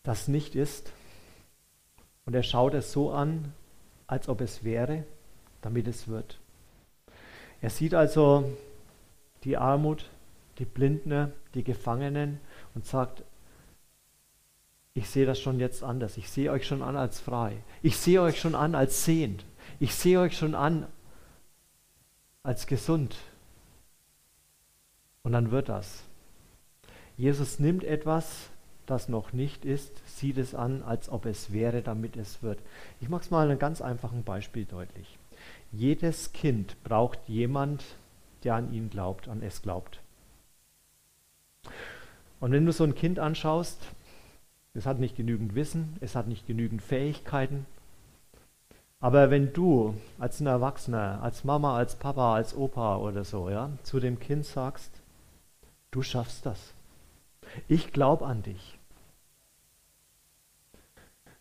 das 0.03 0.29
nicht 0.29 0.55
ist, 0.55 0.93
und 2.26 2.35
er 2.35 2.43
schaut 2.43 2.75
es 2.75 2.93
so 2.93 3.11
an, 3.11 3.53
als 4.07 4.29
ob 4.29 4.41
es 4.41 4.65
wäre, 4.65 5.05
damit 5.62 5.88
es 5.88 6.09
wird. 6.09 6.38
Er 7.62 7.71
sieht 7.71 7.95
also 7.95 8.53
die 9.45 9.57
Armut, 9.57 10.11
die 10.59 10.65
Blinden, 10.65 11.33
die 11.55 11.65
Gefangenen 11.65 12.41
und 12.75 12.85
sagt, 12.85 13.23
ich 14.97 15.11
sehe 15.11 15.26
das 15.26 15.38
schon 15.38 15.61
jetzt 15.61 15.85
anders. 15.85 16.17
Ich 16.17 16.31
sehe 16.31 16.50
euch 16.50 16.67
schon 16.67 16.81
an 16.81 16.97
als 16.97 17.21
frei. 17.21 17.59
Ich 17.83 17.99
sehe 17.99 18.23
euch 18.23 18.41
schon 18.41 18.55
an 18.55 18.75
als 18.75 19.05
sehend. 19.05 19.45
Ich 19.79 19.95
sehe 19.95 20.19
euch 20.19 20.38
schon 20.38 20.55
an 20.55 20.87
als 22.43 22.67
gesund. 22.67 23.15
Und 25.23 25.33
dann 25.33 25.50
wird 25.50 25.69
das. 25.69 26.03
Jesus 27.19 27.59
nimmt 27.59 27.85
etwas, 27.85 28.49
das 28.87 29.11
noch 29.11 29.35
nicht 29.35 29.67
ist, 29.67 30.00
sieht 30.07 30.38
es 30.38 30.55
an, 30.55 30.83
als 30.83 31.11
ob 31.11 31.26
es 31.26 31.53
wäre, 31.53 31.83
damit 31.83 32.17
es 32.17 32.43
wird. 32.43 32.59
Ich 32.99 33.11
mache 33.11 33.21
es 33.23 33.31
mal 33.31 33.43
an 33.43 33.50
einem 33.50 33.59
ganz 33.59 33.83
einfachen 33.83 34.25
Beispiel 34.25 34.65
deutlich. 34.65 35.19
Jedes 35.73 36.33
Kind 36.33 36.83
braucht 36.85 37.19
jemand, 37.29 37.85
der 38.45 38.55
an 38.55 38.73
ihn 38.73 38.88
glaubt, 38.88 39.29
an 39.29 39.43
es 39.43 39.61
glaubt. 39.61 40.00
Und 42.41 42.53
wenn 42.53 42.65
du 42.65 42.73
so 42.73 42.85
ein 42.85 42.95
Kind 42.95 43.19
anschaust, 43.19 43.79
es 44.76 44.87
hat 44.87 44.99
nicht 44.99 45.16
genügend 45.16 45.54
Wissen, 45.54 45.97
es 46.00 46.14
hat 46.14 46.28
nicht 46.28 46.47
genügend 46.47 46.83
Fähigkeiten. 46.83 47.66
Aber 49.00 49.30
wenn 49.30 49.52
du 49.52 49.95
als 50.18 50.40
ein 50.40 50.47
Erwachsener, 50.47 51.23
als 51.23 51.45
Mama, 51.45 51.76
als 51.76 51.97
Papa, 51.97 52.35
als 52.35 52.54
Opa 52.54 52.97
oder 52.97 53.25
so, 53.25 53.49
ja, 53.49 53.71
zu 53.83 54.00
dem 54.00 54.18
Kind 54.21 54.45
sagst, 54.45 54.90
du 55.90 56.02
schaffst 56.02 56.45
das. 56.45 56.75
Ich 57.68 57.92
glaube 57.92 58.26
an 58.26 58.42
dich. 58.42 58.78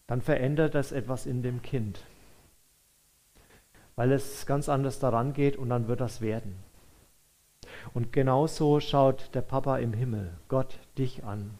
Dann 0.08 0.22
verändert 0.22 0.76
das 0.76 0.92
etwas 0.92 1.26
in 1.26 1.44
dem 1.44 1.62
Kind. 1.62 2.00
Weil 3.96 4.12
es 4.12 4.46
ganz 4.46 4.70
anders 4.70 5.00
daran 5.00 5.34
geht 5.34 5.58
und 5.58 5.70
dann 5.70 5.88
wird 5.88 6.02
das 6.02 6.22
werden. 6.22 6.56
Und 7.94 8.14
genauso 8.14 8.80
schaut 8.80 9.34
der 9.34 9.42
Papa 9.42 9.78
im 9.78 9.94
Himmel 9.94 10.32
Gott 10.48 10.78
dich 10.98 11.24
an 11.24 11.58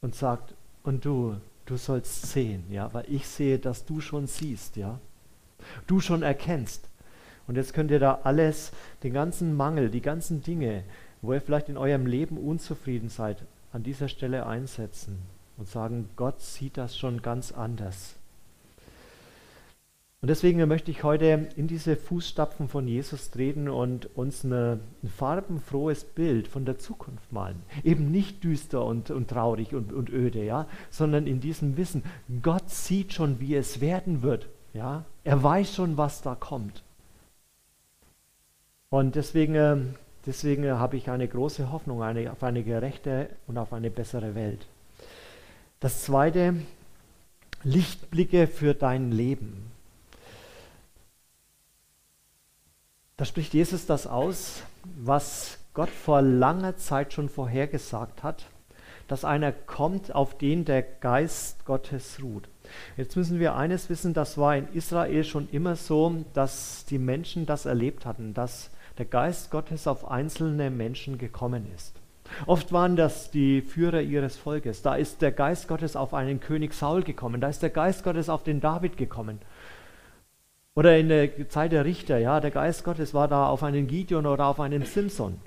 und 0.00 0.14
sagt, 0.14 0.54
und 0.84 1.04
du, 1.04 1.36
du 1.66 1.76
sollst 1.76 2.30
sehen, 2.30 2.64
ja, 2.70 2.92
weil 2.94 3.06
ich 3.08 3.26
sehe, 3.26 3.58
dass 3.58 3.84
du 3.84 4.00
schon 4.00 4.28
siehst, 4.28 4.76
ja. 4.76 5.00
Du 5.86 5.98
schon 5.98 6.22
erkennst. 6.22 6.88
Und 7.46 7.56
jetzt 7.56 7.74
könnt 7.74 7.90
ihr 7.90 7.98
da 7.98 8.20
alles, 8.22 8.70
den 9.02 9.12
ganzen 9.12 9.56
Mangel, 9.56 9.90
die 9.90 10.02
ganzen 10.02 10.42
Dinge, 10.42 10.84
wo 11.22 11.32
ihr 11.32 11.40
vielleicht 11.40 11.68
in 11.68 11.76
eurem 11.76 12.06
Leben 12.06 12.38
unzufrieden 12.38 13.08
seid, 13.08 13.44
an 13.72 13.82
dieser 13.82 14.08
Stelle 14.08 14.46
einsetzen 14.46 15.18
und 15.56 15.68
sagen, 15.68 16.08
Gott 16.16 16.40
sieht 16.40 16.76
das 16.76 16.96
schon 16.96 17.22
ganz 17.22 17.50
anders. 17.52 18.14
Und 20.24 20.28
deswegen 20.28 20.66
möchte 20.66 20.90
ich 20.90 21.04
heute 21.04 21.48
in 21.54 21.66
diese 21.66 21.96
Fußstapfen 21.96 22.66
von 22.66 22.88
Jesus 22.88 23.30
treten 23.30 23.68
und 23.68 24.08
uns 24.16 24.42
eine, 24.42 24.80
ein 25.02 25.10
farbenfrohes 25.10 26.04
Bild 26.04 26.48
von 26.48 26.64
der 26.64 26.78
Zukunft 26.78 27.30
malen. 27.30 27.60
Eben 27.82 28.10
nicht 28.10 28.42
düster 28.42 28.86
und, 28.86 29.10
und 29.10 29.28
traurig 29.28 29.74
und, 29.74 29.92
und 29.92 30.08
öde, 30.08 30.42
ja, 30.42 30.66
sondern 30.88 31.26
in 31.26 31.40
diesem 31.40 31.76
Wissen, 31.76 32.04
Gott 32.40 32.70
sieht 32.70 33.12
schon, 33.12 33.38
wie 33.38 33.54
es 33.54 33.82
werden 33.82 34.22
wird. 34.22 34.48
Ja? 34.72 35.04
Er 35.24 35.42
weiß 35.42 35.74
schon, 35.74 35.98
was 35.98 36.22
da 36.22 36.34
kommt. 36.34 36.82
Und 38.88 39.16
deswegen, 39.16 39.54
äh, 39.56 39.76
deswegen 40.24 40.66
habe 40.70 40.96
ich 40.96 41.10
eine 41.10 41.28
große 41.28 41.70
Hoffnung 41.70 42.02
eine, 42.02 42.32
auf 42.32 42.42
eine 42.42 42.62
gerechte 42.62 43.28
und 43.46 43.58
auf 43.58 43.74
eine 43.74 43.90
bessere 43.90 44.34
Welt. 44.34 44.64
Das 45.80 46.02
zweite, 46.02 46.54
Lichtblicke 47.62 48.46
für 48.46 48.72
dein 48.72 49.12
Leben. 49.12 49.73
Da 53.24 53.28
spricht 53.28 53.54
Jesus 53.54 53.86
das 53.86 54.06
aus, 54.06 54.64
was 55.02 55.56
Gott 55.72 55.88
vor 55.88 56.20
langer 56.20 56.76
Zeit 56.76 57.14
schon 57.14 57.30
vorhergesagt 57.30 58.22
hat, 58.22 58.44
dass 59.08 59.24
einer 59.24 59.50
kommt, 59.50 60.14
auf 60.14 60.36
den 60.36 60.66
der 60.66 60.82
Geist 60.82 61.64
Gottes 61.64 62.18
ruht. 62.22 62.50
Jetzt 62.98 63.16
müssen 63.16 63.40
wir 63.40 63.56
eines 63.56 63.88
wissen, 63.88 64.12
das 64.12 64.36
war 64.36 64.54
in 64.58 64.68
Israel 64.74 65.24
schon 65.24 65.48
immer 65.52 65.74
so, 65.74 66.22
dass 66.34 66.84
die 66.84 66.98
Menschen 66.98 67.46
das 67.46 67.64
erlebt 67.64 68.04
hatten, 68.04 68.34
dass 68.34 68.68
der 68.98 69.06
Geist 69.06 69.50
Gottes 69.50 69.86
auf 69.86 70.10
einzelne 70.10 70.68
Menschen 70.68 71.16
gekommen 71.16 71.66
ist. 71.74 71.94
Oft 72.44 72.72
waren 72.72 72.94
das 72.94 73.30
die 73.30 73.62
Führer 73.62 74.02
ihres 74.02 74.36
Volkes. 74.36 74.82
Da 74.82 74.96
ist 74.96 75.22
der 75.22 75.32
Geist 75.32 75.66
Gottes 75.66 75.96
auf 75.96 76.12
einen 76.12 76.40
König 76.40 76.74
Saul 76.74 77.02
gekommen, 77.02 77.40
da 77.40 77.48
ist 77.48 77.62
der 77.62 77.70
Geist 77.70 78.04
Gottes 78.04 78.28
auf 78.28 78.42
den 78.42 78.60
David 78.60 78.98
gekommen. 78.98 79.40
Oder 80.76 80.98
in 80.98 81.08
der 81.08 81.48
Zeit 81.48 81.70
der 81.70 81.84
Richter, 81.84 82.18
ja, 82.18 82.40
der 82.40 82.50
Geist 82.50 82.82
Gottes 82.82 83.14
war 83.14 83.28
da 83.28 83.46
auf 83.46 83.62
einen 83.62 83.86
Gideon 83.86 84.26
oder 84.26 84.46
auf 84.46 84.58
einen 84.58 84.84
Simson. 84.84 85.38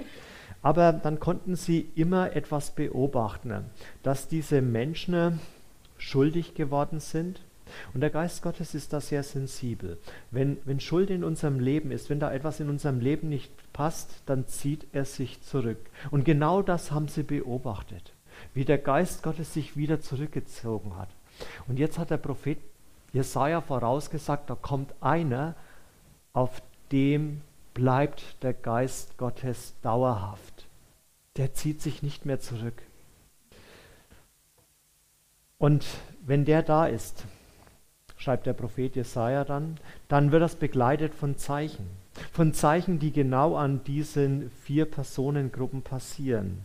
Aber 0.62 0.94
dann 0.94 1.20
konnten 1.20 1.58
sie 1.58 1.90
immer 1.96 2.34
etwas 2.34 2.72
beobachten, 2.72 3.66
dass 4.04 4.30
diese 4.30 4.62
Menschen 4.62 5.42
schuldig 5.98 6.56
geworden 6.56 7.02
sind. 7.02 7.42
Und 7.94 8.00
der 8.00 8.10
Geist 8.10 8.42
Gottes 8.42 8.74
ist 8.74 8.94
da 8.94 9.02
sehr 9.02 9.22
sensibel. 9.22 9.98
Wenn, 10.32 10.60
wenn 10.64 10.80
Schuld 10.80 11.10
in 11.10 11.26
unserem 11.26 11.60
Leben 11.60 11.92
ist, 11.92 12.10
wenn 12.10 12.22
da 12.22 12.32
etwas 12.32 12.62
in 12.62 12.70
unserem 12.70 13.02
Leben 13.02 13.28
nicht 13.28 13.52
passt, 13.74 14.22
dann 14.28 14.48
zieht 14.48 14.88
er 14.94 15.04
sich 15.04 15.42
zurück. 15.42 15.80
Und 16.10 16.24
genau 16.24 16.62
das 16.62 16.92
haben 16.92 17.10
sie 17.10 17.24
beobachtet, 17.24 18.14
wie 18.54 18.64
der 18.64 18.78
Geist 18.78 19.24
Gottes 19.24 19.54
sich 19.54 19.76
wieder 19.76 20.00
zurückgezogen 20.00 20.96
hat. 20.96 21.10
Und 21.68 21.80
jetzt 21.80 22.00
hat 22.00 22.12
der 22.12 22.18
Prophet 22.18 22.60
Jesaja 23.14 23.62
vorausgesagt, 23.62 24.50
da 24.50 24.56
kommt 24.56 24.94
einer, 25.02 25.56
auf 26.34 26.62
dem 26.92 27.42
bleibt 27.74 28.42
der 28.44 28.54
Geist 28.54 29.18
Gottes 29.18 29.76
dauerhaft. 29.82 30.68
Der 31.36 31.54
zieht 31.54 31.82
sich 31.82 32.02
nicht 32.02 32.26
mehr 32.26 32.40
zurück. 32.40 32.82
Und 35.58 35.86
wenn 36.26 36.46
der 36.46 36.64
da 36.64 36.86
ist, 36.86 37.24
schreibt 38.18 38.46
der 38.46 38.54
Prophet 38.54 38.96
Jesaja 38.96 39.44
dann, 39.44 39.78
dann 40.08 40.32
wird 40.32 40.42
das 40.42 40.56
begleitet 40.56 41.14
von 41.14 41.38
Zeichen. 41.38 41.88
Von 42.32 42.54
Zeichen, 42.54 43.00
die 43.00 43.12
genau 43.12 43.56
an 43.56 43.84
diesen 43.84 44.50
vier 44.64 44.86
Personengruppen 44.86 45.84
passieren. 45.84 46.64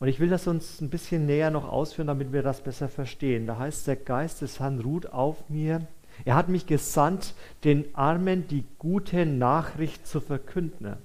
Und 0.00 0.08
ich 0.08 0.20
will 0.20 0.28
das 0.28 0.46
uns 0.46 0.80
ein 0.80 0.90
bisschen 0.90 1.26
näher 1.26 1.50
noch 1.50 1.68
ausführen, 1.68 2.08
damit 2.08 2.32
wir 2.32 2.42
das 2.42 2.62
besser 2.62 2.88
verstehen. 2.88 3.46
Da 3.46 3.58
heißt, 3.58 3.86
der 3.86 3.96
Geist 3.96 4.42
des 4.42 4.60
Herrn 4.60 4.80
ruht 4.80 5.06
auf 5.06 5.48
mir. 5.48 5.86
Er 6.24 6.34
hat 6.34 6.48
mich 6.48 6.66
gesandt, 6.66 7.34
den 7.64 7.94
Armen 7.94 8.46
die 8.48 8.64
gute 8.78 9.26
Nachricht 9.26 10.06
zu 10.06 10.20
verkünden. 10.20 10.96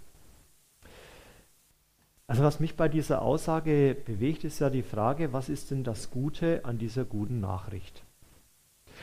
Also 2.28 2.44
was 2.44 2.60
mich 2.60 2.76
bei 2.76 2.88
dieser 2.88 3.24
Aussage 3.24 3.98
bewegt, 4.06 4.44
ist 4.44 4.60
ja 4.60 4.70
die 4.70 4.84
Frage, 4.84 5.34
was 5.34 5.50
ist 5.50 5.72
denn 5.72 5.84
das 5.84 6.12
Gute 6.12 6.62
an 6.64 6.78
dieser 6.78 7.04
guten 7.04 7.40
Nachricht? 7.40 8.04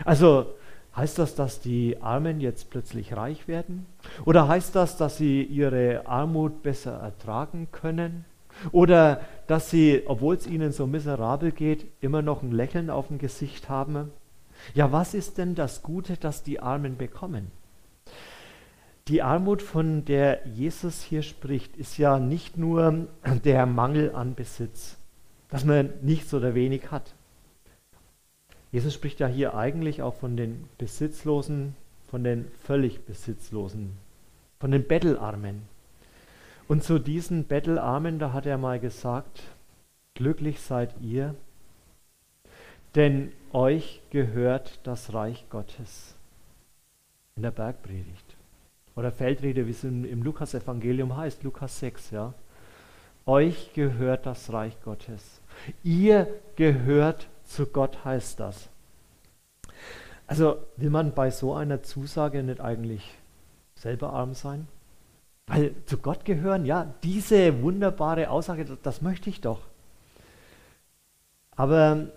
Also 0.05 0.55
heißt 0.95 1.19
das, 1.19 1.35
dass 1.35 1.61
die 1.61 2.01
Armen 2.01 2.41
jetzt 2.41 2.71
plötzlich 2.71 3.17
reich 3.17 3.49
werden? 3.49 3.87
Oder 4.25 4.47
heißt 4.47 4.77
das, 4.77 4.97
dass 4.97 5.17
sie 5.17 5.43
ihre 5.43 6.07
Armut 6.07 6.63
besser 6.63 6.93
ertragen 7.01 7.67
können? 7.73 8.25
Oder 8.73 9.21
dass 9.47 9.71
sie, 9.71 10.03
obwohl 10.07 10.37
es 10.37 10.47
ihnen 10.47 10.73
so 10.73 10.87
miserabel 10.87 11.53
geht, 11.53 11.87
immer 12.01 12.23
noch 12.23 12.43
ein 12.43 12.53
Lächeln 12.53 12.91
auf 12.91 13.09
dem 13.09 13.19
Gesicht 13.19 13.69
haben? 13.69 14.11
Ja, 14.75 14.93
was 14.93 15.15
ist 15.15 15.39
denn 15.39 15.55
das 15.55 15.83
Gute, 15.83 16.17
das 16.17 16.43
die 16.43 16.61
Armen 16.61 16.97
bekommen? 16.97 17.51
Die 19.09 19.23
Armut, 19.23 19.63
von 19.63 20.05
der 20.05 20.47
Jesus 20.49 21.03
hier 21.03 21.23
spricht, 21.23 21.77
ist 21.77 21.97
ja 21.97 22.19
nicht 22.19 22.57
nur 22.57 23.07
der 23.45 23.67
Mangel 23.67 24.13
an 24.15 24.35
Besitz, 24.35 24.97
dass 25.49 25.65
man 25.65 25.91
nichts 26.03 26.35
oder 26.35 26.55
wenig 26.55 26.91
hat. 26.91 27.15
Jesus 28.73 28.93
spricht 28.93 29.21
ja 29.21 29.29
hier 29.29 29.55
eigentlich 29.55 30.03
auch 30.03 30.15
von 30.15 30.37
den 30.37 30.65
Besitzlosen, 30.77 31.77
von 32.11 32.25
den 32.25 32.47
völlig 32.65 33.05
Besitzlosen, 33.05 33.93
von 34.59 34.73
den 34.73 34.87
Bettelarmen. 34.87 35.63
Und 36.69 36.83
zu 36.83 36.99
diesen 36.99 37.45
Bettelarmen, 37.45 38.19
da 38.19 38.33
hat 38.33 38.47
er 38.47 38.59
mal 38.59 38.81
gesagt, 38.81 39.43
glücklich 40.15 40.61
seid 40.61 40.95
ihr, 41.01 41.35
denn 42.95 43.33
euch 43.53 44.03
gehört 44.11 44.81
das 44.83 45.15
Reich 45.15 45.45
Gottes. 45.51 46.15
In 47.37 47.43
der 47.43 47.51
Bergpredigt. 47.51 48.37
Oder 48.97 49.13
Feldrede, 49.13 49.67
wie 49.67 49.71
es 49.71 49.85
im, 49.85 50.05
im 50.05 50.23
Lukas-Evangelium 50.23 51.17
heißt, 51.17 51.43
Lukas 51.43 51.79
6, 51.81 52.11
ja. 52.11 52.33
Euch 53.27 53.73
gehört 53.75 54.25
das 54.25 54.53
Reich 54.53 54.81
Gottes. 54.83 55.41
Ihr 55.85 56.29
gehört 56.57 57.29
zu 57.45 57.67
Gott, 57.67 58.05
heißt 58.05 58.41
das. 58.41 58.71
Also 60.27 60.59
will 60.77 60.91
man 60.91 61.13
bei 61.13 61.31
so 61.31 61.55
einer 61.55 61.83
Zusage 61.83 62.43
nicht 62.43 62.61
eigentlich 62.61 63.15
selber 63.75 64.13
arm 64.13 64.35
sein? 64.35 64.67
Weil 65.47 65.75
zu 65.87 65.99
Gott 65.99 66.25
gehören, 66.25 66.65
ja, 66.65 66.93
diese 67.03 67.63
wunderbare 67.63 68.31
Aussage, 68.31 68.65
das, 68.83 69.01
möchte 69.01 69.31
ich 69.31 69.41
doch. 69.41 69.61
Aber 71.55 72.09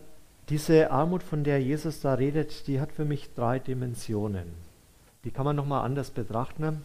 diese 0.49 0.89
Armut, 0.89 1.21
von 1.21 1.43
der 1.43 1.61
Jesus 1.61 2.01
da 2.01 2.15
redet, 2.15 2.67
die 2.67 2.81
hat 2.81 2.91
für 2.91 3.05
mich 3.05 3.33
drei 3.35 3.59
Dimensionen. 3.59 4.51
Die 5.23 5.31
kann 5.31 5.45
man 5.45 5.55
nochmal 5.55 5.85
anders 5.85 6.09
betrachten. 6.09 6.81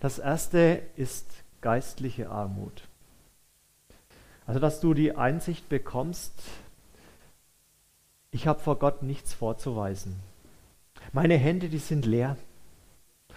Das 0.00 0.18
erste 0.18 0.82
ist 0.96 1.26
geistliche 1.62 2.28
Armut. 2.28 2.82
Also, 4.46 4.60
dass 4.60 4.80
du 4.80 4.94
die 4.94 5.16
Einsicht 5.16 5.68
bekommst, 5.68 6.32
ich 8.30 8.46
habe 8.46 8.60
vor 8.60 8.78
Gott 8.78 9.02
nichts 9.02 9.32
vorzuweisen. 9.32 10.16
Meine 11.12 11.36
Hände, 11.36 11.68
die 11.68 11.78
sind 11.78 12.04
leer. 12.04 12.36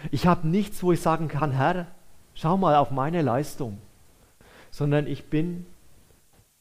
Ich 0.10 0.28
habe 0.28 0.48
nichts, 0.48 0.84
wo 0.84 0.92
ich 0.92 1.02
sagen 1.02 1.28
kann, 1.28 1.52
Herr, 1.52 1.88
schau 2.36 2.58
mal 2.58 2.76
auf 2.76 2.92
meine 2.92 3.22
Leistung, 3.22 3.78
sondern 4.70 5.08
ich 5.08 5.30
bin 5.30 5.66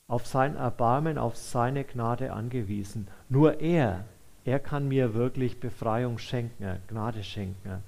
auf 0.08 0.26
sein 0.26 0.56
Erbarmen, 0.56 1.18
auf 1.18 1.36
seine 1.36 1.84
Gnade 1.84 2.32
angewiesen. 2.32 3.08
Nur 3.28 3.60
er 3.60 4.04
er 4.44 4.58
kann 4.58 4.88
mir 4.88 5.14
wirklich 5.14 5.60
Befreiung 5.60 6.18
schenken, 6.18 6.80
Gnade 6.88 7.22
schenken. 7.22 7.82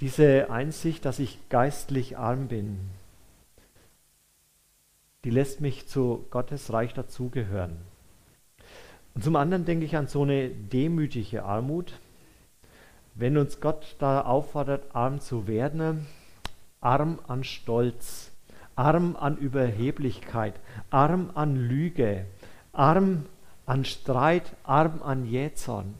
Diese 0.00 0.50
Einsicht, 0.50 1.04
dass 1.04 1.18
ich 1.18 1.38
geistlich 1.50 2.16
arm 2.16 2.48
bin, 2.48 2.80
die 5.24 5.30
lässt 5.30 5.60
mich 5.60 5.86
zu 5.86 6.26
Gottes 6.30 6.72
Reich 6.72 6.94
dazugehören. 6.94 7.76
Und 9.14 9.22
zum 9.22 9.36
anderen 9.36 9.66
denke 9.66 9.84
ich 9.84 9.96
an 9.96 10.06
so 10.06 10.22
eine 10.22 10.48
demütige 10.48 11.44
Armut. 11.44 11.92
Wenn 13.14 13.36
uns 13.36 13.60
Gott 13.60 13.96
da 13.98 14.22
auffordert, 14.22 14.94
arm 14.94 15.20
zu 15.20 15.46
werden, 15.46 16.06
arm 16.80 17.18
an 17.26 17.44
Stolz, 17.44 18.30
arm 18.76 19.16
an 19.16 19.36
Überheblichkeit, 19.36 20.54
arm 20.90 21.30
an 21.34 21.56
Lüge, 21.56 22.24
arm 22.72 23.26
an 23.66 23.84
Streit, 23.84 24.54
arm 24.64 25.02
an 25.02 25.26
Jähzorn, 25.26 25.94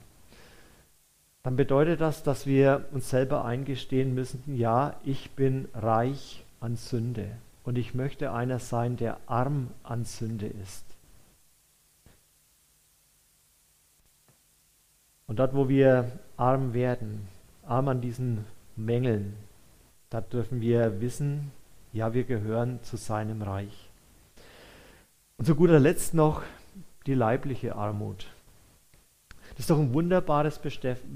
dann 1.43 1.55
bedeutet 1.55 2.01
das, 2.01 2.23
dass 2.23 2.45
wir 2.45 2.85
uns 2.91 3.09
selber 3.09 3.45
eingestehen 3.45 4.13
müssen, 4.13 4.43
ja, 4.55 4.95
ich 5.03 5.31
bin 5.31 5.67
reich 5.73 6.43
an 6.59 6.75
Sünde 6.75 7.31
und 7.63 7.77
ich 7.77 7.93
möchte 7.93 8.31
einer 8.31 8.59
sein, 8.59 8.95
der 8.97 9.17
arm 9.25 9.69
an 9.83 10.05
Sünde 10.05 10.47
ist. 10.47 10.85
Und 15.27 15.39
dort, 15.39 15.55
wo 15.55 15.69
wir 15.69 16.11
arm 16.41 16.73
werden, 16.73 17.27
arm 17.67 17.87
an 17.87 18.01
diesen 18.01 18.45
Mängeln, 18.75 19.35
da 20.09 20.21
dürfen 20.21 20.59
wir 20.59 20.99
wissen, 20.99 21.51
ja, 21.93 22.15
wir 22.15 22.23
gehören 22.23 22.81
zu 22.81 22.97
seinem 22.97 23.43
Reich. 23.43 23.91
Und 25.37 25.45
zu 25.45 25.53
guter 25.53 25.79
Letzt 25.79 26.15
noch, 26.15 26.41
die 27.05 27.13
leibliche 27.13 27.75
Armut. 27.75 28.25
Das 29.51 29.59
ist 29.59 29.69
doch 29.69 29.77
ein 29.77 29.93
wunderbares 29.93 30.59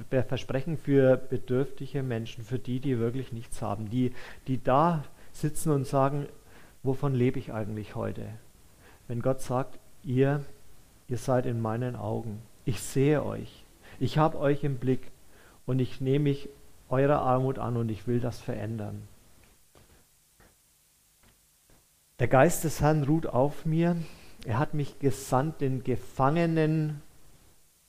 Versprechen 0.09 0.77
für 0.77 1.17
bedürftige 1.17 2.03
Menschen, 2.03 2.43
für 2.43 2.59
die, 2.59 2.79
die 2.79 2.99
wirklich 2.99 3.31
nichts 3.31 3.63
haben, 3.63 3.89
die, 3.89 4.13
die 4.45 4.63
da 4.63 5.05
sitzen 5.31 5.71
und 5.71 5.87
sagen, 5.87 6.27
wovon 6.83 7.15
lebe 7.15 7.39
ich 7.39 7.51
eigentlich 7.51 7.95
heute? 7.95 8.27
Wenn 9.07 9.23
Gott 9.23 9.41
sagt, 9.41 9.79
ihr, 10.03 10.45
ihr 11.07 11.17
seid 11.17 11.47
in 11.47 11.61
meinen 11.61 11.95
Augen, 11.95 12.43
ich 12.63 12.79
sehe 12.79 13.23
euch, 13.23 13.63
ich 13.99 14.19
habe 14.19 14.37
euch 14.37 14.63
im 14.63 14.77
Blick 14.77 15.11
und 15.65 15.79
ich 15.79 16.01
nehme 16.01 16.25
mich 16.25 16.49
eurer 16.89 17.21
Armut 17.21 17.59
an 17.59 17.77
und 17.77 17.89
ich 17.89 18.07
will 18.07 18.19
das 18.19 18.39
verändern. 18.39 19.07
Der 22.19 22.27
Geist 22.27 22.63
des 22.63 22.81
Herrn 22.81 23.03
ruht 23.03 23.27
auf 23.27 23.65
mir, 23.65 23.97
er 24.45 24.59
hat 24.59 24.73
mich 24.73 24.99
gesandt, 24.99 25.61
den 25.61 25.83
Gefangenen 25.83 27.01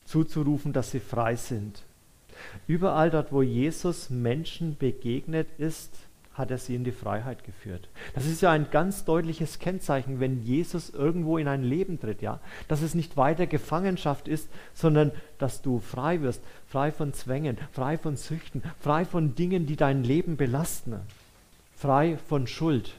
zuzurufen, 0.05 0.73
dass 0.73 0.91
sie 0.91 1.01
frei 1.01 1.37
sind. 1.37 1.83
Überall 2.67 3.11
dort, 3.11 3.33
wo 3.33 3.43
Jesus 3.43 4.11
Menschen 4.11 4.77
begegnet 4.77 5.49
ist, 5.59 6.06
hat 6.37 6.51
er 6.51 6.59
sie 6.59 6.75
in 6.75 6.85
die 6.85 6.93
Freiheit 6.93 7.45
geführt. 7.45 7.89
Das 8.15 8.27
ist 8.27 8.43
ja 8.43 8.51
ein 8.51 8.71
ganz 8.71 9.05
deutliches 9.05 9.59
Kennzeichen, 9.59 10.21
wenn 10.21 10.43
Jesus 10.43 10.91
irgendwo 10.91 11.39
in 11.39 11.49
ein 11.49 11.63
Leben 11.63 11.99
tritt, 11.99 12.23
ja, 12.23 12.41
dass 12.69 12.83
es 12.83 12.95
nicht 12.95 13.17
weiter 13.17 13.47
Gefangenschaft 13.47 14.29
ist, 14.29 14.49
sondern 14.75 15.13
dass 15.39 15.63
du 15.63 15.81
frei 15.81 16.21
wirst, 16.21 16.43
frei 16.67 16.93
von 16.93 17.13
Zwängen, 17.15 17.57
frei 17.73 17.97
von 17.97 18.17
Süchten, 18.17 18.63
frei 18.79 19.05
von 19.05 19.35
Dingen, 19.35 19.67
die 19.67 19.77
dein 19.77 20.05
Leben 20.05 20.37
belasten, 20.37 21.01
frei 21.75 22.19
von 22.29 22.47
Schuld. 22.47 22.95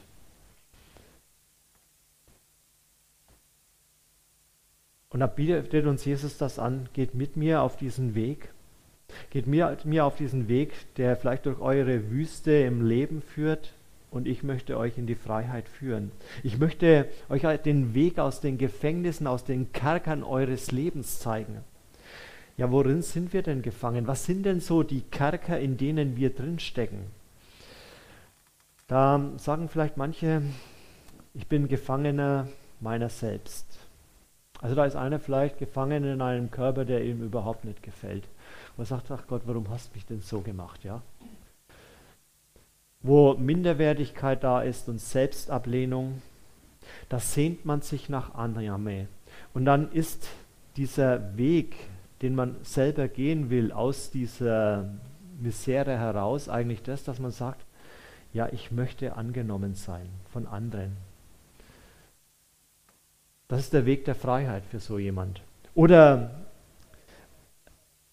Und 5.10 5.20
da 5.20 5.26
bietet 5.26 5.86
uns 5.86 6.04
Jesus 6.04 6.36
das 6.38 6.58
an, 6.58 6.88
geht 6.92 7.14
mit 7.14 7.36
mir 7.36 7.62
auf 7.62 7.76
diesen 7.76 8.14
Weg. 8.14 8.50
Geht 9.30 9.46
mir, 9.46 9.76
mir 9.84 10.04
auf 10.04 10.16
diesen 10.16 10.48
Weg, 10.48 10.72
der 10.96 11.16
vielleicht 11.16 11.46
durch 11.46 11.60
eure 11.60 12.10
Wüste 12.10 12.52
im 12.52 12.86
Leben 12.86 13.22
führt 13.22 13.72
und 14.10 14.26
ich 14.26 14.42
möchte 14.42 14.78
euch 14.78 14.96
in 14.96 15.06
die 15.06 15.14
Freiheit 15.14 15.68
führen. 15.68 16.10
Ich 16.42 16.58
möchte 16.58 17.08
euch 17.28 17.44
halt 17.44 17.66
den 17.66 17.94
Weg 17.94 18.18
aus 18.18 18.40
den 18.40 18.56
Gefängnissen, 18.56 19.26
aus 19.26 19.44
den 19.44 19.72
Kerkern 19.72 20.22
eures 20.22 20.72
Lebens 20.72 21.18
zeigen. 21.18 21.58
Ja, 22.56 22.70
worin 22.72 23.02
sind 23.02 23.32
wir 23.32 23.42
denn 23.42 23.62
gefangen? 23.62 24.06
Was 24.06 24.24
sind 24.24 24.44
denn 24.44 24.60
so 24.60 24.82
die 24.82 25.02
Kerker, 25.02 25.60
in 25.60 25.76
denen 25.76 26.16
wir 26.16 26.30
drinstecken? 26.30 26.98
Da 28.88 29.32
sagen 29.36 29.68
vielleicht 29.68 29.96
manche, 29.98 30.42
ich 31.34 31.46
bin 31.46 31.68
Gefangener 31.68 32.48
meiner 32.80 33.10
selbst. 33.10 33.66
Also 34.60 34.74
da 34.74 34.86
ist 34.86 34.96
einer 34.96 35.20
vielleicht 35.20 35.58
gefangen 35.58 36.02
in 36.02 36.20
einem 36.20 36.50
Körper, 36.50 36.84
der 36.84 37.04
ihm 37.04 37.22
überhaupt 37.22 37.64
nicht 37.64 37.82
gefällt. 37.82 38.24
Er 38.78 38.84
sagt, 38.84 39.10
ach 39.10 39.26
Gott, 39.26 39.42
warum 39.44 39.68
hast 39.70 39.90
du 39.90 39.94
mich 39.96 40.06
denn 40.06 40.20
so 40.20 40.40
gemacht, 40.40 40.84
ja? 40.84 41.02
Wo 43.00 43.34
Minderwertigkeit 43.34 44.42
da 44.44 44.62
ist 44.62 44.88
und 44.88 45.00
Selbstablehnung, 45.00 46.22
da 47.08 47.18
sehnt 47.18 47.64
man 47.64 47.80
sich 47.80 48.08
nach 48.08 48.34
Annahme. 48.34 49.08
Und 49.52 49.64
dann 49.64 49.90
ist 49.90 50.28
dieser 50.76 51.36
Weg, 51.36 51.76
den 52.22 52.36
man 52.36 52.56
selber 52.62 53.08
gehen 53.08 53.50
will, 53.50 53.72
aus 53.72 54.10
dieser 54.10 54.88
Misere 55.40 55.98
heraus, 55.98 56.48
eigentlich 56.48 56.82
das, 56.82 57.02
dass 57.02 57.18
man 57.18 57.32
sagt, 57.32 57.64
ja, 58.32 58.48
ich 58.52 58.70
möchte 58.70 59.16
angenommen 59.16 59.74
sein 59.74 60.08
von 60.32 60.46
anderen. 60.46 60.96
Das 63.48 63.60
ist 63.60 63.72
der 63.72 63.86
Weg 63.86 64.04
der 64.04 64.14
Freiheit 64.14 64.64
für 64.64 64.78
so 64.78 64.98
jemand. 64.98 65.40
Oder 65.74 66.47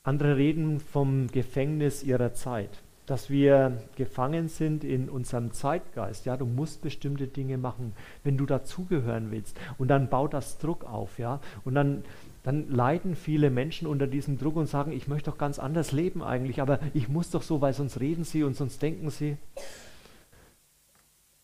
andere 0.06 0.38
reden 0.38 0.80
vom 0.80 1.28
Gefängnis 1.28 2.04
ihrer 2.04 2.34
Zeit, 2.34 2.70
dass 3.08 3.30
wir 3.30 3.82
gefangen 3.96 4.50
sind 4.50 4.84
in 4.84 5.10
unserem 5.10 5.52
Zeitgeist. 5.52 6.26
Ja, 6.26 6.38
du 6.38 6.46
musst 6.46 6.82
bestimmte 6.82 7.28
Dinge 7.28 7.58
machen, 7.58 7.94
wenn 8.24 8.38
du 8.38 8.46
dazugehören 8.46 9.32
willst. 9.32 9.60
Und 9.80 9.88
dann 9.88 10.10
baut 10.10 10.34
das 10.34 10.60
Druck 10.60 10.84
auf, 10.84 11.18
ja. 11.18 11.40
Und 11.64 11.74
dann, 11.74 12.04
dann 12.44 12.70
leiden 12.70 13.16
viele 13.16 13.50
Menschen 13.50 13.88
unter 13.88 14.06
diesem 14.06 14.38
Druck 14.38 14.56
und 14.56 14.68
sagen, 14.68 14.92
ich 14.92 15.08
möchte 15.08 15.32
doch 15.32 15.40
ganz 15.40 15.58
anders 15.58 15.92
leben 15.92 16.24
eigentlich, 16.24 16.62
aber 16.62 16.80
ich 16.94 17.10
muss 17.10 17.32
doch 17.32 17.42
so, 17.42 17.62
weil 17.62 17.74
sonst 17.74 18.00
reden 18.00 18.24
sie 18.24 18.44
und 18.44 18.56
sonst 18.56 18.82
denken 18.82 19.10
sie. 19.10 19.38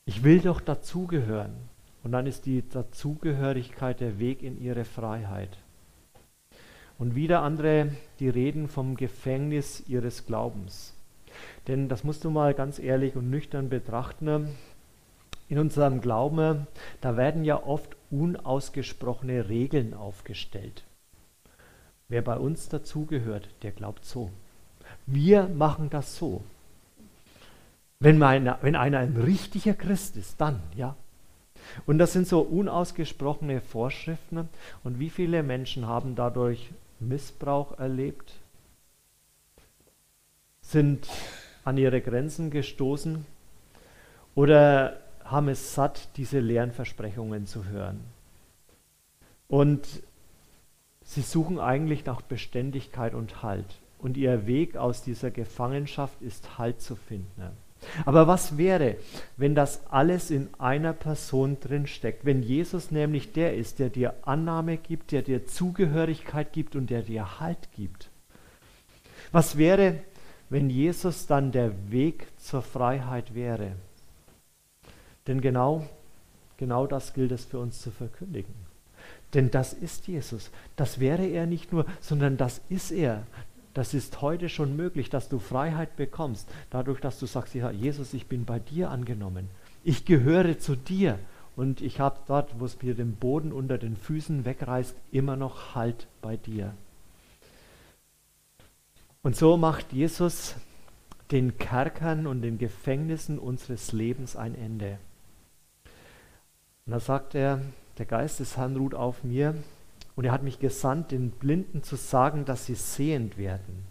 Ich 0.05 0.23
will 0.23 0.39
doch 0.39 0.61
dazugehören. 0.61 1.53
Und 2.03 2.11
dann 2.11 2.27
ist 2.27 2.45
die 2.45 2.67
Dazugehörigkeit 2.67 3.99
der 3.99 4.19
Weg 4.19 4.43
in 4.43 4.59
ihre 4.59 4.85
Freiheit. 4.85 5.57
Und 7.01 7.15
wieder 7.15 7.41
andere, 7.41 7.89
die 8.19 8.29
reden 8.29 8.67
vom 8.67 8.95
Gefängnis 8.95 9.81
ihres 9.87 10.27
Glaubens. 10.27 10.93
Denn 11.67 11.89
das 11.89 12.03
musst 12.03 12.23
du 12.23 12.29
mal 12.29 12.53
ganz 12.53 12.77
ehrlich 12.77 13.15
und 13.15 13.31
nüchtern 13.31 13.69
betrachten. 13.69 14.49
In 15.49 15.57
unserem 15.57 15.99
Glauben, 15.99 16.67
da 17.01 17.17
werden 17.17 17.43
ja 17.43 17.63
oft 17.63 17.97
unausgesprochene 18.11 19.49
Regeln 19.49 19.95
aufgestellt. 19.95 20.83
Wer 22.07 22.21
bei 22.21 22.37
uns 22.37 22.69
dazugehört, 22.69 23.49
der 23.63 23.71
glaubt 23.71 24.05
so. 24.05 24.29
Wir 25.07 25.47
machen 25.47 25.89
das 25.89 26.15
so. 26.17 26.43
Wenn, 27.99 28.19
meine, 28.19 28.59
wenn 28.61 28.75
einer 28.75 28.99
ein 28.99 29.17
richtiger 29.17 29.73
Christ 29.73 30.17
ist, 30.17 30.39
dann, 30.39 30.59
ja. 30.75 30.95
Und 31.87 31.97
das 31.97 32.13
sind 32.13 32.27
so 32.27 32.41
unausgesprochene 32.41 33.59
Vorschriften. 33.59 34.49
Und 34.83 34.99
wie 34.99 35.09
viele 35.09 35.41
Menschen 35.41 35.87
haben 35.87 36.13
dadurch 36.13 36.69
Missbrauch 37.01 37.77
erlebt, 37.77 38.33
sind 40.61 41.07
an 41.63 41.77
ihre 41.77 42.01
Grenzen 42.01 42.49
gestoßen 42.49 43.25
oder 44.35 44.99
haben 45.23 45.49
es 45.49 45.73
satt, 45.73 46.09
diese 46.17 46.39
leeren 46.39 46.71
Versprechungen 46.71 47.45
zu 47.45 47.65
hören. 47.65 47.99
Und 49.47 49.87
sie 51.03 51.21
suchen 51.21 51.59
eigentlich 51.59 52.05
nach 52.05 52.21
Beständigkeit 52.21 53.13
und 53.13 53.43
Halt. 53.43 53.65
Und 53.99 54.17
ihr 54.17 54.47
Weg 54.47 54.77
aus 54.77 55.03
dieser 55.03 55.29
Gefangenschaft 55.29 56.21
ist 56.21 56.57
Halt 56.57 56.81
zu 56.81 56.95
finden. 56.95 57.51
Aber 58.05 58.27
was 58.27 58.57
wäre, 58.57 58.95
wenn 59.37 59.55
das 59.55 59.87
alles 59.87 60.31
in 60.31 60.49
einer 60.59 60.93
Person 60.93 61.59
drinsteckt? 61.59 62.25
Wenn 62.25 62.43
Jesus 62.43 62.91
nämlich 62.91 63.33
der 63.33 63.55
ist, 63.55 63.79
der 63.79 63.89
dir 63.89 64.13
Annahme 64.23 64.77
gibt, 64.77 65.11
der 65.11 65.21
dir 65.21 65.45
Zugehörigkeit 65.45 66.53
gibt 66.53 66.75
und 66.75 66.89
der 66.89 67.01
dir 67.01 67.39
Halt 67.39 67.71
gibt? 67.75 68.09
Was 69.31 69.57
wäre, 69.57 70.01
wenn 70.49 70.69
Jesus 70.69 71.27
dann 71.27 71.51
der 71.51 71.71
Weg 71.91 72.27
zur 72.37 72.61
Freiheit 72.61 73.33
wäre? 73.33 73.73
Denn 75.27 75.41
genau, 75.41 75.87
genau 76.57 76.87
das 76.87 77.13
gilt 77.13 77.31
es 77.31 77.45
für 77.45 77.59
uns 77.59 77.81
zu 77.81 77.91
verkündigen. 77.91 78.53
Denn 79.33 79.49
das 79.49 79.73
ist 79.73 80.07
Jesus. 80.07 80.51
Das 80.75 80.99
wäre 80.99 81.25
er 81.25 81.45
nicht 81.45 81.71
nur, 81.71 81.85
sondern 82.01 82.37
das 82.37 82.61
ist 82.69 82.91
er. 82.91 83.23
Das 83.73 83.93
ist 83.93 84.21
heute 84.21 84.49
schon 84.49 84.75
möglich, 84.75 85.09
dass 85.09 85.29
du 85.29 85.39
Freiheit 85.39 85.95
bekommst, 85.95 86.49
dadurch, 86.69 86.99
dass 86.99 87.19
du 87.19 87.25
sagst, 87.25 87.53
ja, 87.55 87.71
Jesus, 87.71 88.13
ich 88.13 88.27
bin 88.27 88.45
bei 88.45 88.59
dir 88.59 88.89
angenommen. 88.89 89.49
Ich 89.83 90.05
gehöre 90.05 90.59
zu 90.59 90.75
dir 90.75 91.17
und 91.55 91.81
ich 91.81 91.99
habe 91.99 92.19
dort, 92.27 92.59
wo 92.59 92.65
es 92.65 92.81
mir 92.81 92.95
den 92.95 93.15
Boden 93.15 93.51
unter 93.51 93.77
den 93.77 93.95
Füßen 93.95 94.45
wegreißt, 94.45 94.95
immer 95.11 95.35
noch 95.35 95.75
Halt 95.75 96.07
bei 96.21 96.37
dir. 96.37 96.73
Und 99.23 99.35
so 99.35 99.55
macht 99.55 99.93
Jesus 99.93 100.55
den 101.31 101.57
Kerkern 101.57 102.27
und 102.27 102.41
den 102.41 102.57
Gefängnissen 102.57 103.39
unseres 103.39 103.93
Lebens 103.93 104.35
ein 104.35 104.55
Ende. 104.55 104.97
Und 106.85 106.93
da 106.93 106.99
sagt 106.99 107.35
er, 107.35 107.61
der 107.97 108.05
Geist 108.05 108.39
des 108.39 108.57
Herrn 108.57 108.75
ruht 108.75 108.95
auf 108.95 109.23
mir, 109.23 109.55
und 110.15 110.25
er 110.25 110.31
hat 110.31 110.43
mich 110.43 110.59
gesandt, 110.59 111.11
den 111.11 111.31
Blinden 111.31 111.83
zu 111.83 111.95
sagen, 111.95 112.45
dass 112.45 112.65
sie 112.65 112.75
sehend 112.75 113.37
werden. 113.37 113.85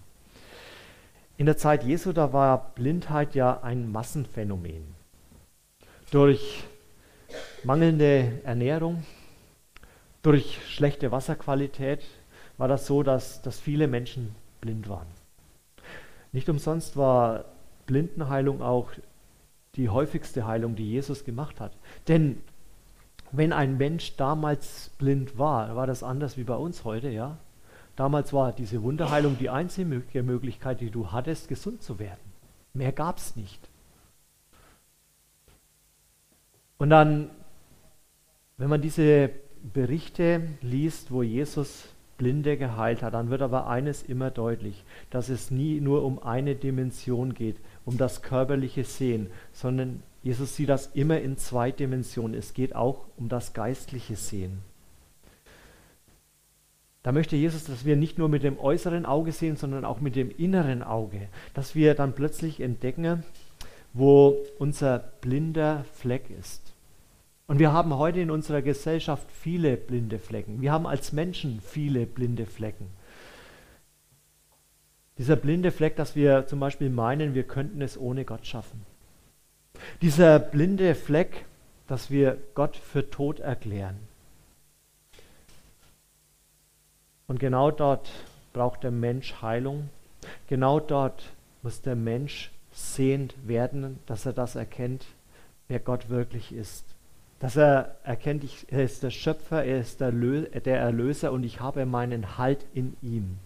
In 1.37 1.46
der 1.46 1.56
Zeit 1.56 1.85
Jesu, 1.85 2.12
da 2.12 2.33
war 2.33 2.72
Blindheit 2.74 3.35
ja 3.35 3.62
ein 3.62 3.90
Massenphänomen. 3.90 4.94
Durch 6.11 6.64
mangelnde 7.64 8.40
Ernährung, 8.44 9.04
durch 10.22 10.59
schlechte 10.68 11.12
Wasserqualität 11.12 12.04
war 12.59 12.68
das 12.68 12.87
so, 12.87 13.02
dass, 13.02 13.40
dass 13.40 13.59
viele 13.59 13.87
Menschen 13.87 14.35
blind 14.61 14.88
waren. 14.88 15.06
Nicht 16.33 16.48
umsonst 16.48 16.96
war 16.96 17.46
Blindenheilung 17.87 18.61
auch 18.61 18.90
die 19.76 19.88
häufigste 19.88 20.46
Heilung, 20.46 20.76
die 20.76 20.90
Jesus 20.90 21.24
gemacht 21.24 21.61
hat. 21.61 21.72
Denn 22.06 22.42
wenn 23.33 23.53
ein 23.53 23.77
Mensch 23.77 24.16
damals 24.16 24.90
blind 24.99 25.38
war, 25.38 25.77
war 25.77 25.87
das 25.87 26.03
anders 26.03 26.37
wie 26.37 26.45
bei 26.45 26.57
uns 26.57 26.85
heute, 26.85 27.11
ja? 27.11 27.38
Damals 27.97 28.33
war 28.33 28.53
diese 28.53 28.83
Wunderheilung 28.83 29.37
die 29.38 29.51
einzige 29.51 30.23
Möglichkeit, 30.23 30.81
die 30.81 30.90
du 30.90 31.12
hattest, 31.12 31.49
gesund 31.49 31.83
zu 31.83 31.99
werden. 31.99 32.21
Mehr 32.73 32.93
gab 32.93 33.19
es 33.19 33.37
nicht. 33.37 33.69
Und 36.79 36.90
dann, 36.90 37.31
wenn 38.57 38.71
man 38.71 38.81
diese 38.81 39.31
Berichte 39.62 40.43
liest, 40.62 41.11
wo 41.11 41.23
Jesus 41.23 41.88
Blinde 42.16 42.57
geheilt 42.57 43.03
hat, 43.03 43.14
dann 43.14 43.31
wird 43.31 43.43
aber 43.43 43.66
eines 43.66 44.03
immer 44.03 44.31
deutlich, 44.31 44.85
dass 45.11 45.29
es 45.29 45.51
nie 45.51 45.81
nur 45.81 46.05
um 46.05 46.23
eine 46.23 46.55
Dimension 46.55 47.35
geht, 47.35 47.57
um 47.85 47.97
das 47.97 48.23
körperliche 48.23 48.85
Sehen, 48.85 49.29
sondern 49.53 50.03
Jesus 50.22 50.56
sieht 50.56 50.68
das 50.68 50.88
immer 50.94 51.20
in 51.20 51.37
zwei 51.38 51.70
Dimensionen. 51.70 52.38
Es 52.38 52.52
geht 52.52 52.74
auch 52.74 53.06
um 53.16 53.28
das 53.28 53.52
geistliche 53.52 54.16
Sehen. 54.16 54.62
Da 57.02 57.12
möchte 57.12 57.37
Jesus, 57.37 57.64
dass 57.64 57.87
wir 57.87 57.96
nicht 57.96 58.18
nur 58.18 58.28
mit 58.28 58.42
dem 58.42 58.59
äußeren 58.59 59.06
Auge 59.06 59.33
sehen, 59.33 59.56
sondern 59.56 59.87
auch 59.87 60.00
mit 60.00 60.16
dem 60.16 60.30
inneren 60.30 60.83
Auge. 60.83 61.28
Dass 61.54 61.74
wir 61.74 61.94
dann 61.94 62.14
plötzlich 62.14 62.61
entdecken, 62.61 63.24
wo 63.94 64.37
unser 64.59 64.98
blinder 64.98 65.85
Fleck 65.94 66.28
ist. 66.38 66.74
Und 67.46 67.59
wir 67.59 67.72
haben 67.72 67.96
heute 67.96 68.20
in 68.20 68.30
unserer 68.30 68.62
Gesellschaft 68.62 69.26
viele 69.33 69.76
blinde 69.76 70.18
Flecken. 70.18 70.61
Wir 70.61 70.72
haben 70.72 70.87
als 70.87 71.12
Menschen 71.12 71.61
viele 71.61 72.06
blinde 72.06 72.46
Flecken. 72.46 72.87
Dieser 75.18 75.37
blinde 75.37 75.72
Fleck, 75.72 75.96
dass 75.96 76.14
wir 76.14 76.46
zum 76.46 76.61
Beispiel 76.61 76.90
meinen, 76.90 77.35
wir 77.35 77.42
könnten 77.42 77.83
es 77.83 77.98
ohne 77.98 78.24
Gott 78.24 78.46
schaffen. 78.46 78.85
Dieser 80.03 80.38
blinde 80.38 80.95
Fleck, 80.95 81.45
dass 81.87 82.11
wir 82.11 82.38
Gott 82.55 82.77
für 82.77 83.11
tot 83.11 83.40
erklären. 83.40 83.97
Und 87.27 87.38
genau 87.38 87.71
dort 87.71 88.11
braucht 88.53 88.83
der 88.83 88.90
Mensch 88.90 89.40
Heilung. 89.40 89.88
Genau 90.49 90.81
dort 90.81 91.23
muss 91.62 91.81
der 91.81 91.97
Mensch 91.97 92.51
sehend 92.73 93.35
werden, 93.47 93.99
dass 94.07 94.27
er 94.27 94.33
das 94.33 94.57
erkennt, 94.57 95.07
wer 95.69 95.79
Gott 95.79 96.09
wirklich 96.09 96.53
ist. 96.53 96.85
Dass 97.38 97.57
er 97.57 97.97
erkennt, 98.03 98.45
er 98.69 98.85
ist 98.85 99.03
der 99.03 99.11
Schöpfer, 99.11 99.64
er 99.64 99.81
ist 99.81 100.01
der, 100.01 100.12
Erlöser 100.66 101.33
und 101.33 101.45
ich 101.45 101.61
habe 101.61 101.87
meinen 101.87 102.37
Halt 102.37 102.66
in 102.75 102.97
ihm. 103.03 103.38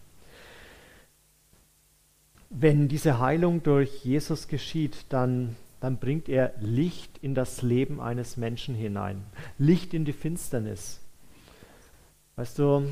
Wenn 2.50 2.88
diese 2.88 3.18
Heilung 3.18 3.62
durch 3.62 4.04
Jesus 4.04 4.48
geschieht, 4.48 5.06
dann 5.10 5.56
dann 5.84 5.98
bringt 5.98 6.30
er 6.30 6.54
Licht 6.60 7.18
in 7.18 7.34
das 7.34 7.60
Leben 7.60 8.00
eines 8.00 8.38
Menschen 8.38 8.74
hinein. 8.74 9.22
Licht 9.58 9.92
in 9.92 10.06
die 10.06 10.14
Finsternis. 10.14 10.98
Weißt 12.36 12.58
du, 12.58 12.88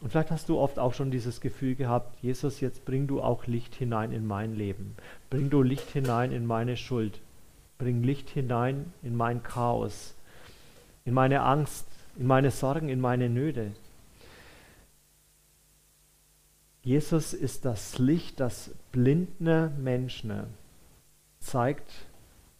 und 0.00 0.10
vielleicht 0.10 0.30
hast 0.30 0.48
du 0.48 0.56
oft 0.56 0.78
auch 0.78 0.94
schon 0.94 1.10
dieses 1.10 1.40
Gefühl 1.40 1.74
gehabt, 1.74 2.22
Jesus, 2.22 2.60
jetzt 2.60 2.84
bring 2.84 3.08
du 3.08 3.20
auch 3.20 3.48
Licht 3.48 3.74
hinein 3.74 4.12
in 4.12 4.28
mein 4.28 4.54
Leben. 4.54 4.94
Bring 5.28 5.50
du 5.50 5.60
Licht 5.62 5.90
hinein 5.90 6.30
in 6.30 6.46
meine 6.46 6.76
Schuld. 6.76 7.20
Bring 7.78 8.04
Licht 8.04 8.30
hinein 8.30 8.92
in 9.02 9.16
mein 9.16 9.42
Chaos, 9.42 10.14
in 11.04 11.14
meine 11.14 11.42
Angst, 11.42 11.88
in 12.16 12.28
meine 12.28 12.52
Sorgen, 12.52 12.90
in 12.90 13.00
meine 13.00 13.28
Nöte. 13.28 13.72
Jesus 16.84 17.34
ist 17.34 17.64
das 17.64 17.98
Licht, 17.98 18.38
das 18.38 18.70
blindende 18.92 19.72
Menschen 19.78 20.44
zeigt, 21.40 21.90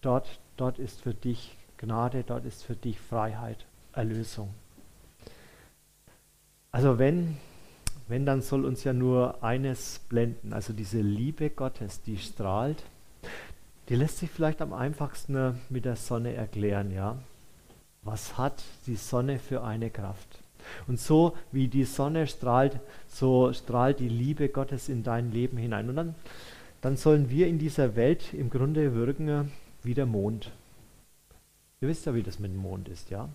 dort, 0.00 0.40
dort 0.56 0.78
ist 0.78 1.00
für 1.02 1.14
dich 1.14 1.56
Gnade, 1.76 2.24
dort 2.26 2.44
ist 2.44 2.62
für 2.62 2.76
dich 2.76 3.00
Freiheit, 3.00 3.64
Erlösung. 3.92 4.50
Also 6.72 6.98
wenn, 6.98 7.38
wenn, 8.06 8.26
dann 8.26 8.42
soll 8.42 8.64
uns 8.64 8.84
ja 8.84 8.92
nur 8.92 9.42
eines 9.42 10.00
blenden, 10.08 10.52
also 10.52 10.72
diese 10.72 11.00
Liebe 11.00 11.50
Gottes, 11.50 12.02
die 12.02 12.18
strahlt, 12.18 12.82
die 13.88 13.96
lässt 13.96 14.18
sich 14.18 14.30
vielleicht 14.30 14.62
am 14.62 14.72
einfachsten 14.72 15.58
mit 15.68 15.84
der 15.84 15.96
Sonne 15.96 16.34
erklären, 16.34 16.92
ja. 16.92 17.18
Was 18.02 18.38
hat 18.38 18.62
die 18.86 18.96
Sonne 18.96 19.38
für 19.38 19.64
eine 19.64 19.90
Kraft? 19.90 20.38
Und 20.86 21.00
so 21.00 21.36
wie 21.52 21.68
die 21.68 21.84
Sonne 21.84 22.26
strahlt, 22.26 22.78
so 23.08 23.52
strahlt 23.52 23.98
die 23.98 24.08
Liebe 24.08 24.48
Gottes 24.48 24.88
in 24.88 25.02
dein 25.02 25.32
Leben 25.32 25.56
hinein. 25.56 25.88
Und 25.88 25.96
dann, 25.96 26.14
dann 26.80 26.96
sollen 26.96 27.30
wir 27.30 27.48
in 27.48 27.58
dieser 27.58 27.96
Welt 27.96 28.32
im 28.32 28.48
Grunde 28.48 28.94
wirken 28.94 29.50
wie 29.82 29.94
der 29.94 30.06
Mond. 30.06 30.52
Ihr 31.80 31.88
wisst 31.88 32.06
ja, 32.06 32.14
wie 32.14 32.22
das 32.22 32.38
mit 32.38 32.52
dem 32.52 32.58
Mond 32.58 32.88
ist, 32.88 33.10
ja? 33.10 33.28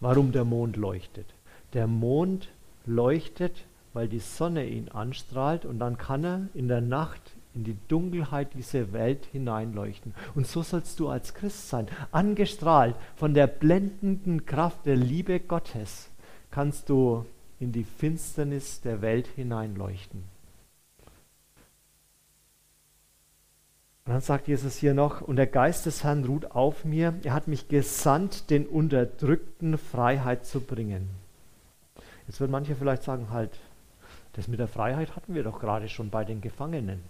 Warum 0.00 0.32
der 0.32 0.44
Mond 0.44 0.76
leuchtet. 0.76 1.26
Der 1.72 1.86
Mond 1.86 2.48
leuchtet, 2.86 3.64
weil 3.92 4.08
die 4.08 4.20
Sonne 4.20 4.66
ihn 4.66 4.88
anstrahlt 4.88 5.64
und 5.64 5.78
dann 5.78 5.98
kann 5.98 6.24
er 6.24 6.48
in 6.54 6.68
der 6.68 6.80
Nacht 6.80 7.20
in 7.54 7.64
die 7.64 7.76
Dunkelheit 7.88 8.54
dieser 8.54 8.92
Welt 8.92 9.26
hineinleuchten. 9.30 10.14
Und 10.34 10.46
so 10.46 10.62
sollst 10.62 10.98
du 10.98 11.08
als 11.08 11.34
Christ 11.34 11.68
sein, 11.68 11.86
angestrahlt 12.10 12.96
von 13.16 13.32
der 13.32 13.46
blendenden 13.46 14.44
Kraft 14.44 14.86
der 14.86 14.96
Liebe 14.96 15.40
Gottes 15.40 16.10
kannst 16.50 16.88
du 16.88 17.24
in 17.58 17.72
die 17.72 17.84
Finsternis 17.84 18.80
der 18.80 19.02
Welt 19.02 19.26
hineinleuchten. 19.26 20.33
Und 24.06 24.12
dann 24.12 24.20
sagt 24.20 24.48
Jesus 24.48 24.76
hier 24.76 24.92
noch, 24.92 25.22
und 25.22 25.36
der 25.36 25.46
Geist 25.46 25.86
des 25.86 26.04
Herrn 26.04 26.24
ruht 26.24 26.50
auf 26.50 26.84
mir, 26.84 27.14
er 27.24 27.32
hat 27.32 27.48
mich 27.48 27.68
gesandt, 27.68 28.50
den 28.50 28.66
Unterdrückten 28.66 29.78
Freiheit 29.78 30.44
zu 30.44 30.60
bringen. 30.60 31.08
Jetzt 32.26 32.38
wird 32.38 32.50
manche 32.50 32.76
vielleicht 32.76 33.02
sagen, 33.02 33.30
halt, 33.30 33.58
das 34.34 34.46
mit 34.46 34.60
der 34.60 34.68
Freiheit 34.68 35.16
hatten 35.16 35.34
wir 35.34 35.42
doch 35.42 35.58
gerade 35.58 35.88
schon 35.88 36.10
bei 36.10 36.24
den 36.24 36.42
Gefangenen. 36.42 37.00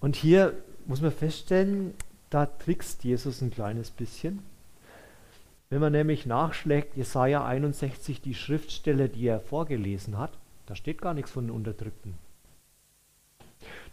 Und 0.00 0.16
hier 0.16 0.54
muss 0.86 1.02
man 1.02 1.12
feststellen, 1.12 1.94
da 2.30 2.46
trickst 2.46 3.04
Jesus 3.04 3.40
ein 3.40 3.50
kleines 3.50 3.90
bisschen. 3.90 4.42
Wenn 5.70 5.80
man 5.80 5.92
nämlich 5.92 6.26
nachschlägt, 6.26 6.96
Jesaja 6.96 7.44
61, 7.44 8.20
die 8.22 8.34
Schriftstelle, 8.34 9.08
die 9.08 9.26
er 9.26 9.40
vorgelesen 9.40 10.18
hat, 10.18 10.32
da 10.66 10.74
steht 10.74 11.00
gar 11.00 11.14
nichts 11.14 11.30
von 11.30 11.46
den 11.46 11.54
Unterdrückten. 11.54 12.14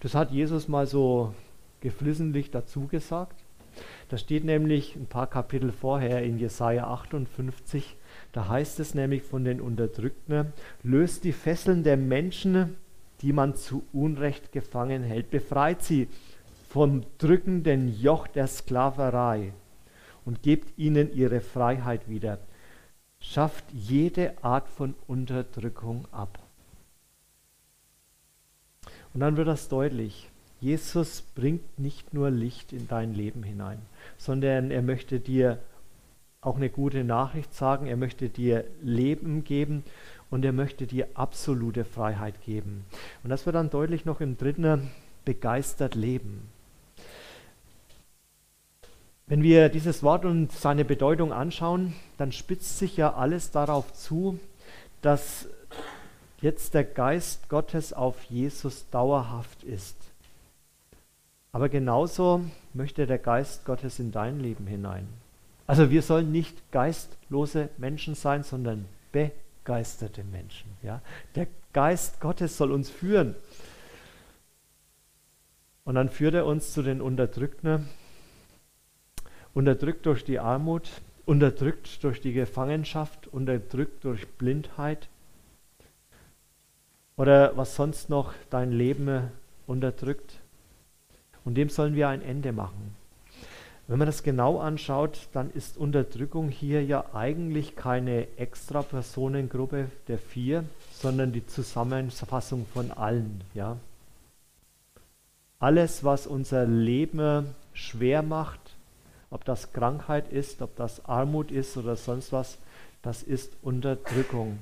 Das 0.06 0.13
hat 0.13 0.30
Jesus 0.30 0.68
mal 0.68 0.86
so 0.86 1.34
geflissentlich 1.80 2.52
dazu 2.52 2.86
gesagt. 2.86 3.44
Da 4.08 4.20
steht 4.20 4.44
nämlich 4.44 4.96
ein 4.96 5.08
paar 5.08 5.26
Kapitel 5.26 5.72
vorher 5.72 6.22
in 6.22 6.38
Jesaja 6.38 6.88
58, 6.88 7.98
da 8.32 8.48
heißt 8.48 8.80
es 8.80 8.94
nämlich 8.94 9.24
von 9.24 9.44
den 9.44 9.60
Unterdrückten: 9.60 10.54
löst 10.84 11.24
die 11.24 11.32
Fesseln 11.32 11.84
der 11.84 11.98
Menschen, 11.98 12.76
die 13.22 13.34
man 13.34 13.56
zu 13.56 13.82
Unrecht 13.94 14.52
gefangen 14.52 15.02
hält, 15.02 15.32
befreit 15.32 15.82
sie 15.82 16.08
vom 16.70 17.02
drückenden 17.18 17.88
Joch 18.00 18.28
der 18.28 18.46
Sklaverei 18.46 19.54
und 20.24 20.44
gebt 20.44 20.78
ihnen 20.78 21.12
ihre 21.15 21.41
Freiheit 21.41 22.08
wieder. 22.08 22.38
Schafft 23.20 23.65
jede 23.74 24.36
Art 24.44 24.70
von 24.70 24.94
Unterdrückung 25.08 26.08
ab. 26.12 26.44
Und 29.15 29.21
dann 29.21 29.38
wird 29.38 29.47
das 29.47 29.69
deutlich. 29.69 30.30
Jesus 30.60 31.21
bringt 31.21 31.80
nicht 31.80 32.13
nur 32.13 32.30
Licht 32.30 32.73
in 32.73 32.89
dein 32.89 33.13
Leben 33.13 33.43
hinein, 33.43 33.78
sondern 34.17 34.71
er 34.71 34.82
möchte 34.82 35.21
dir 35.21 35.58
auch 36.41 36.58
eine 36.58 36.69
gute 36.69 37.06
Nachricht 37.06 37.54
sagen, 37.54 37.88
er 37.88 37.95
möchte 37.95 38.28
dir 38.28 38.65
Leben 38.82 39.45
geben 39.45 39.86
und 40.30 40.43
er 40.43 40.51
möchte 40.51 40.86
dir 40.86 41.08
absolute 41.13 41.86
Freiheit 41.86 42.43
geben. 42.43 42.86
Und 43.23 43.30
das 43.30 43.45
wird 43.45 43.56
dann 43.56 43.69
deutlich 43.69 44.04
noch 44.04 44.19
im 44.19 44.38
dritten, 44.38 44.91
begeistert 45.23 45.95
leben. 45.95 46.49
Wenn 49.28 49.43
wir 49.43 49.69
dieses 49.69 50.04
Wort 50.04 50.25
und 50.25 50.51
seine 50.51 50.84
Bedeutung 50.84 51.32
anschauen, 51.32 51.93
dann 52.17 52.34
spitzt 52.34 52.80
sich 52.80 52.97
ja 52.97 53.13
alles 53.13 53.51
darauf 53.51 53.93
zu, 53.93 54.39
dass 55.01 55.47
jetzt 56.41 56.74
der 56.74 56.84
Geist 56.84 57.50
Gottes 57.50 57.93
auf 57.93 58.24
Jesus 58.24 58.89
dauerhaft 58.89 59.63
ist. 59.63 59.98
Aber 61.52 61.69
genauso 61.69 62.43
möchte 62.74 63.08
der 63.08 63.17
Geist 63.17 63.65
Gottes 63.65 64.00
in 64.00 64.12
dein 64.12 64.39
Leben 64.39 64.67
hinein. 64.67 65.08
Also 65.67 65.89
wir 65.89 66.02
sollen 66.02 66.32
nicht 66.32 66.71
geistlose 66.71 67.69
Menschen 67.78 68.13
sein, 68.13 68.43
sondern 68.43 68.86
begeisterte 69.12 70.24
Menschen. 70.24 70.69
Ja? 70.84 71.02
Der 71.36 71.48
Geist 71.74 72.19
Gottes 72.19 72.58
soll 72.58 72.71
uns 72.71 72.89
führen. 72.89 73.36
Und 75.86 75.95
dann 75.95 76.10
führt 76.10 76.34
er 76.34 76.45
uns 76.45 76.74
zu 76.74 76.82
den 76.82 77.02
Unterdrückten, 77.02 77.88
unterdrückt 79.54 80.06
durch 80.06 80.26
die 80.26 80.39
Armut, 80.39 80.89
unterdrückt 81.26 82.04
durch 82.04 82.21
die 82.21 82.34
Gefangenschaft, 82.34 83.28
unterdrückt 83.28 84.04
durch 84.04 84.28
Blindheit 84.28 85.08
oder 87.17 87.56
was 87.56 87.75
sonst 87.75 88.10
noch 88.10 88.34
dein 88.49 88.71
Leben 88.71 89.32
unterdrückt. 89.67 90.39
Und 91.43 91.56
dem 91.56 91.69
sollen 91.69 91.95
wir 91.95 92.10
ein 92.10 92.21
Ende 92.21 92.51
machen. 92.51 92.95
Wenn 93.88 93.99
man 93.99 94.08
das 94.08 94.23
genau 94.23 94.60
anschaut, 94.60 95.28
dann 95.32 95.51
ist 95.51 95.78
Unterdrückung 95.78 96.49
hier 96.49 96.84
ja 96.84 97.06
eigentlich 97.13 97.75
keine 97.75 98.28
extra 98.38 98.82
Personengruppe 98.82 99.91
der 100.08 100.17
vier, 100.17 100.63
sondern 100.91 101.32
die 101.32 101.45
Zusammenfassung 101.45 102.65
von 102.73 102.91
allen. 102.91 103.41
Ja? 103.54 103.78
Alles, 105.60 106.04
was 106.04 106.25
unser 106.25 106.65
Leben 106.65 107.54
schwer 107.73 108.23
macht, 108.23 108.60
ob 109.30 109.45
das 109.45 109.71
Krankheit 109.71 110.32
ist, 110.32 110.63
ob 110.63 110.75
das 110.78 111.06
Armut 111.06 111.51
ist 111.51 111.78
oder 111.78 111.95
sonst 111.95 112.32
was, 112.32 112.58
das 113.04 113.21
ist 113.21 113.54
Unterdrückung. 113.62 114.58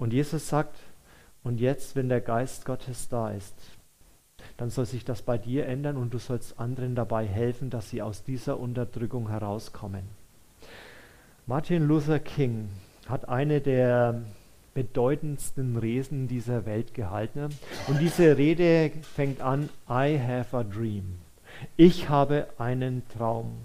Und 0.00 0.12
Jesus 0.12 0.48
sagt, 0.48 0.74
und 1.48 1.60
jetzt, 1.60 1.96
wenn 1.96 2.10
der 2.10 2.20
Geist 2.20 2.66
Gottes 2.66 3.08
da 3.08 3.30
ist, 3.30 3.54
dann 4.58 4.68
soll 4.68 4.84
sich 4.84 5.06
das 5.06 5.22
bei 5.22 5.38
dir 5.38 5.64
ändern 5.64 5.96
und 5.96 6.12
du 6.12 6.18
sollst 6.18 6.60
anderen 6.60 6.94
dabei 6.94 7.26
helfen, 7.26 7.70
dass 7.70 7.88
sie 7.88 8.02
aus 8.02 8.22
dieser 8.22 8.60
Unterdrückung 8.60 9.30
herauskommen. 9.30 10.02
Martin 11.46 11.88
Luther 11.88 12.18
King 12.18 12.68
hat 13.08 13.30
eine 13.30 13.62
der 13.62 14.20
bedeutendsten 14.74 15.78
Reden 15.78 16.28
dieser 16.28 16.66
Welt 16.66 16.92
gehalten. 16.92 17.48
Und 17.86 17.98
diese 17.98 18.36
Rede 18.36 18.92
fängt 19.00 19.40
an, 19.40 19.70
I 19.88 20.20
have 20.20 20.54
a 20.54 20.62
dream. 20.62 21.18
Ich 21.78 22.10
habe 22.10 22.48
einen 22.58 23.08
Traum. 23.08 23.64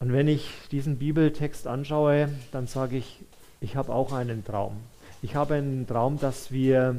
Und 0.00 0.12
wenn 0.12 0.28
ich 0.28 0.50
diesen 0.70 0.98
Bibeltext 0.98 1.66
anschaue, 1.66 2.28
dann 2.52 2.66
sage 2.66 2.98
ich, 2.98 3.24
ich 3.60 3.76
habe 3.76 3.92
auch 3.92 4.12
einen 4.12 4.44
Traum. 4.44 4.76
Ich 5.22 5.34
habe 5.34 5.54
einen 5.54 5.86
Traum, 5.86 6.18
dass 6.18 6.52
wir 6.52 6.96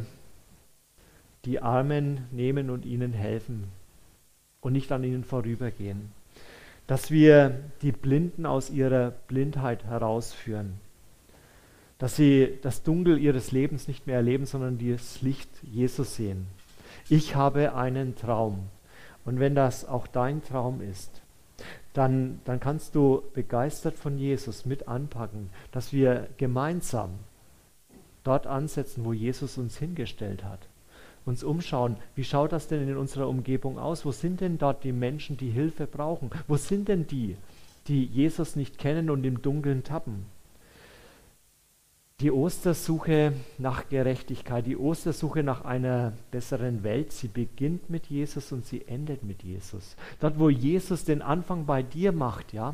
die 1.46 1.62
Armen 1.62 2.28
nehmen 2.32 2.70
und 2.70 2.86
ihnen 2.86 3.14
helfen 3.14 3.70
und 4.62 4.74
nicht 4.74 4.92
an 4.92 5.04
ihnen 5.04 5.24
vorübergehen. 5.24 6.12
Dass 6.86 7.12
wir 7.12 7.60
die 7.82 7.92
Blinden 7.92 8.46
aus 8.46 8.70
ihrer 8.70 9.12
Blindheit 9.12 9.86
herausführen. 9.86 10.74
Dass 11.98 12.16
sie 12.16 12.58
das 12.62 12.84
Dunkel 12.84 13.18
ihres 13.20 13.52
Lebens 13.52 13.88
nicht 13.88 14.08
mehr 14.08 14.18
erleben, 14.18 14.46
sondern 14.46 14.78
das 14.80 15.22
Licht 15.22 15.50
Jesus 15.64 16.16
sehen. 16.16 16.48
Ich 17.10 17.36
habe 17.36 17.76
einen 17.76 18.16
Traum. 18.16 18.68
Und 19.26 19.40
wenn 19.40 19.56
das 19.56 19.86
auch 19.86 20.08
dein 20.08 20.44
Traum 20.44 20.82
ist, 20.82 21.19
dann, 21.94 22.40
dann 22.46 22.60
kannst 22.60 22.96
du 22.96 23.24
begeistert 23.34 23.98
von 23.98 24.18
Jesus 24.18 24.66
mit 24.66 24.88
anpacken, 24.88 25.50
dass 25.72 25.92
wir 25.92 26.28
gemeinsam 26.38 27.12
dort 28.24 28.48
ansetzen, 28.48 29.06
wo 29.06 29.14
Jesus 29.14 29.58
uns 29.58 29.78
hingestellt 29.78 30.44
hat. 30.44 30.68
Uns 31.26 31.44
umschauen, 31.44 31.98
wie 32.16 32.24
schaut 32.24 32.52
das 32.52 32.68
denn 32.68 32.88
in 32.88 32.98
unserer 32.98 33.28
Umgebung 33.28 33.78
aus? 33.78 34.06
Wo 34.06 34.12
sind 34.12 34.42
denn 34.42 34.58
dort 34.58 34.84
die 34.84 34.92
Menschen, 34.92 35.38
die 35.38 35.50
Hilfe 35.50 35.86
brauchen? 35.86 36.30
Wo 36.48 36.58
sind 36.58 36.88
denn 36.88 37.08
die, 37.08 37.36
die 37.88 38.06
Jesus 38.06 38.56
nicht 38.56 38.78
kennen 38.78 39.10
und 39.10 39.24
im 39.26 39.42
Dunkeln 39.42 39.84
tappen? 39.84 40.26
Die 42.22 42.32
Ostersuche 42.32 43.32
nach 43.58 43.88
Gerechtigkeit, 43.88 44.66
die 44.66 44.76
Ostersuche 44.76 45.42
nach 45.42 45.64
einer 45.64 46.12
besseren 46.32 46.84
Welt, 46.84 47.14
sie 47.14 47.30
beginnt 47.30 47.90
mit 47.90 48.08
Jesus 48.08 48.52
und 48.52 48.66
sie 48.66 48.86
endet 48.88 49.24
mit 49.24 49.42
Jesus. 49.42 49.96
Dort, 50.20 50.38
wo 50.38 50.50
Jesus 50.50 51.06
den 51.06 51.22
Anfang 51.22 51.66
bei 51.66 51.82
dir 51.82 52.12
macht, 52.12 52.52
ja, 52.52 52.74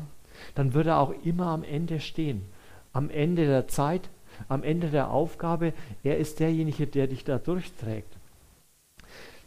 dann 0.56 0.74
wird 0.74 0.88
er 0.88 0.98
auch 0.98 1.14
immer 1.22 1.46
am 1.46 1.62
Ende 1.62 2.00
stehen. 2.00 2.42
Am 2.92 3.08
Ende 3.08 3.46
der 3.46 3.68
Zeit, 3.68 4.10
am 4.48 4.64
Ende 4.64 4.90
der 4.90 5.10
Aufgabe, 5.10 5.72
er 6.02 6.18
ist 6.18 6.40
derjenige, 6.40 6.88
der 6.88 7.06
dich 7.06 7.22
da 7.22 7.38
durchträgt, 7.38 8.16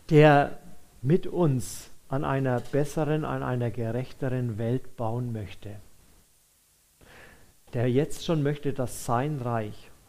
der 0.09 0.57
mit 1.01 1.27
uns 1.27 1.89
an 2.07 2.23
einer 2.23 2.61
besseren, 2.61 3.25
an 3.25 3.43
einer 3.43 3.69
gerechteren 3.69 4.57
Welt 4.57 4.95
bauen 4.95 5.33
möchte. 5.33 5.75
Der 7.73 7.91
jetzt 7.91 8.25
schon 8.25 8.41
möchte, 8.41 8.73
dass 8.73 9.05
sein 9.05 9.39
Reich 9.41 9.88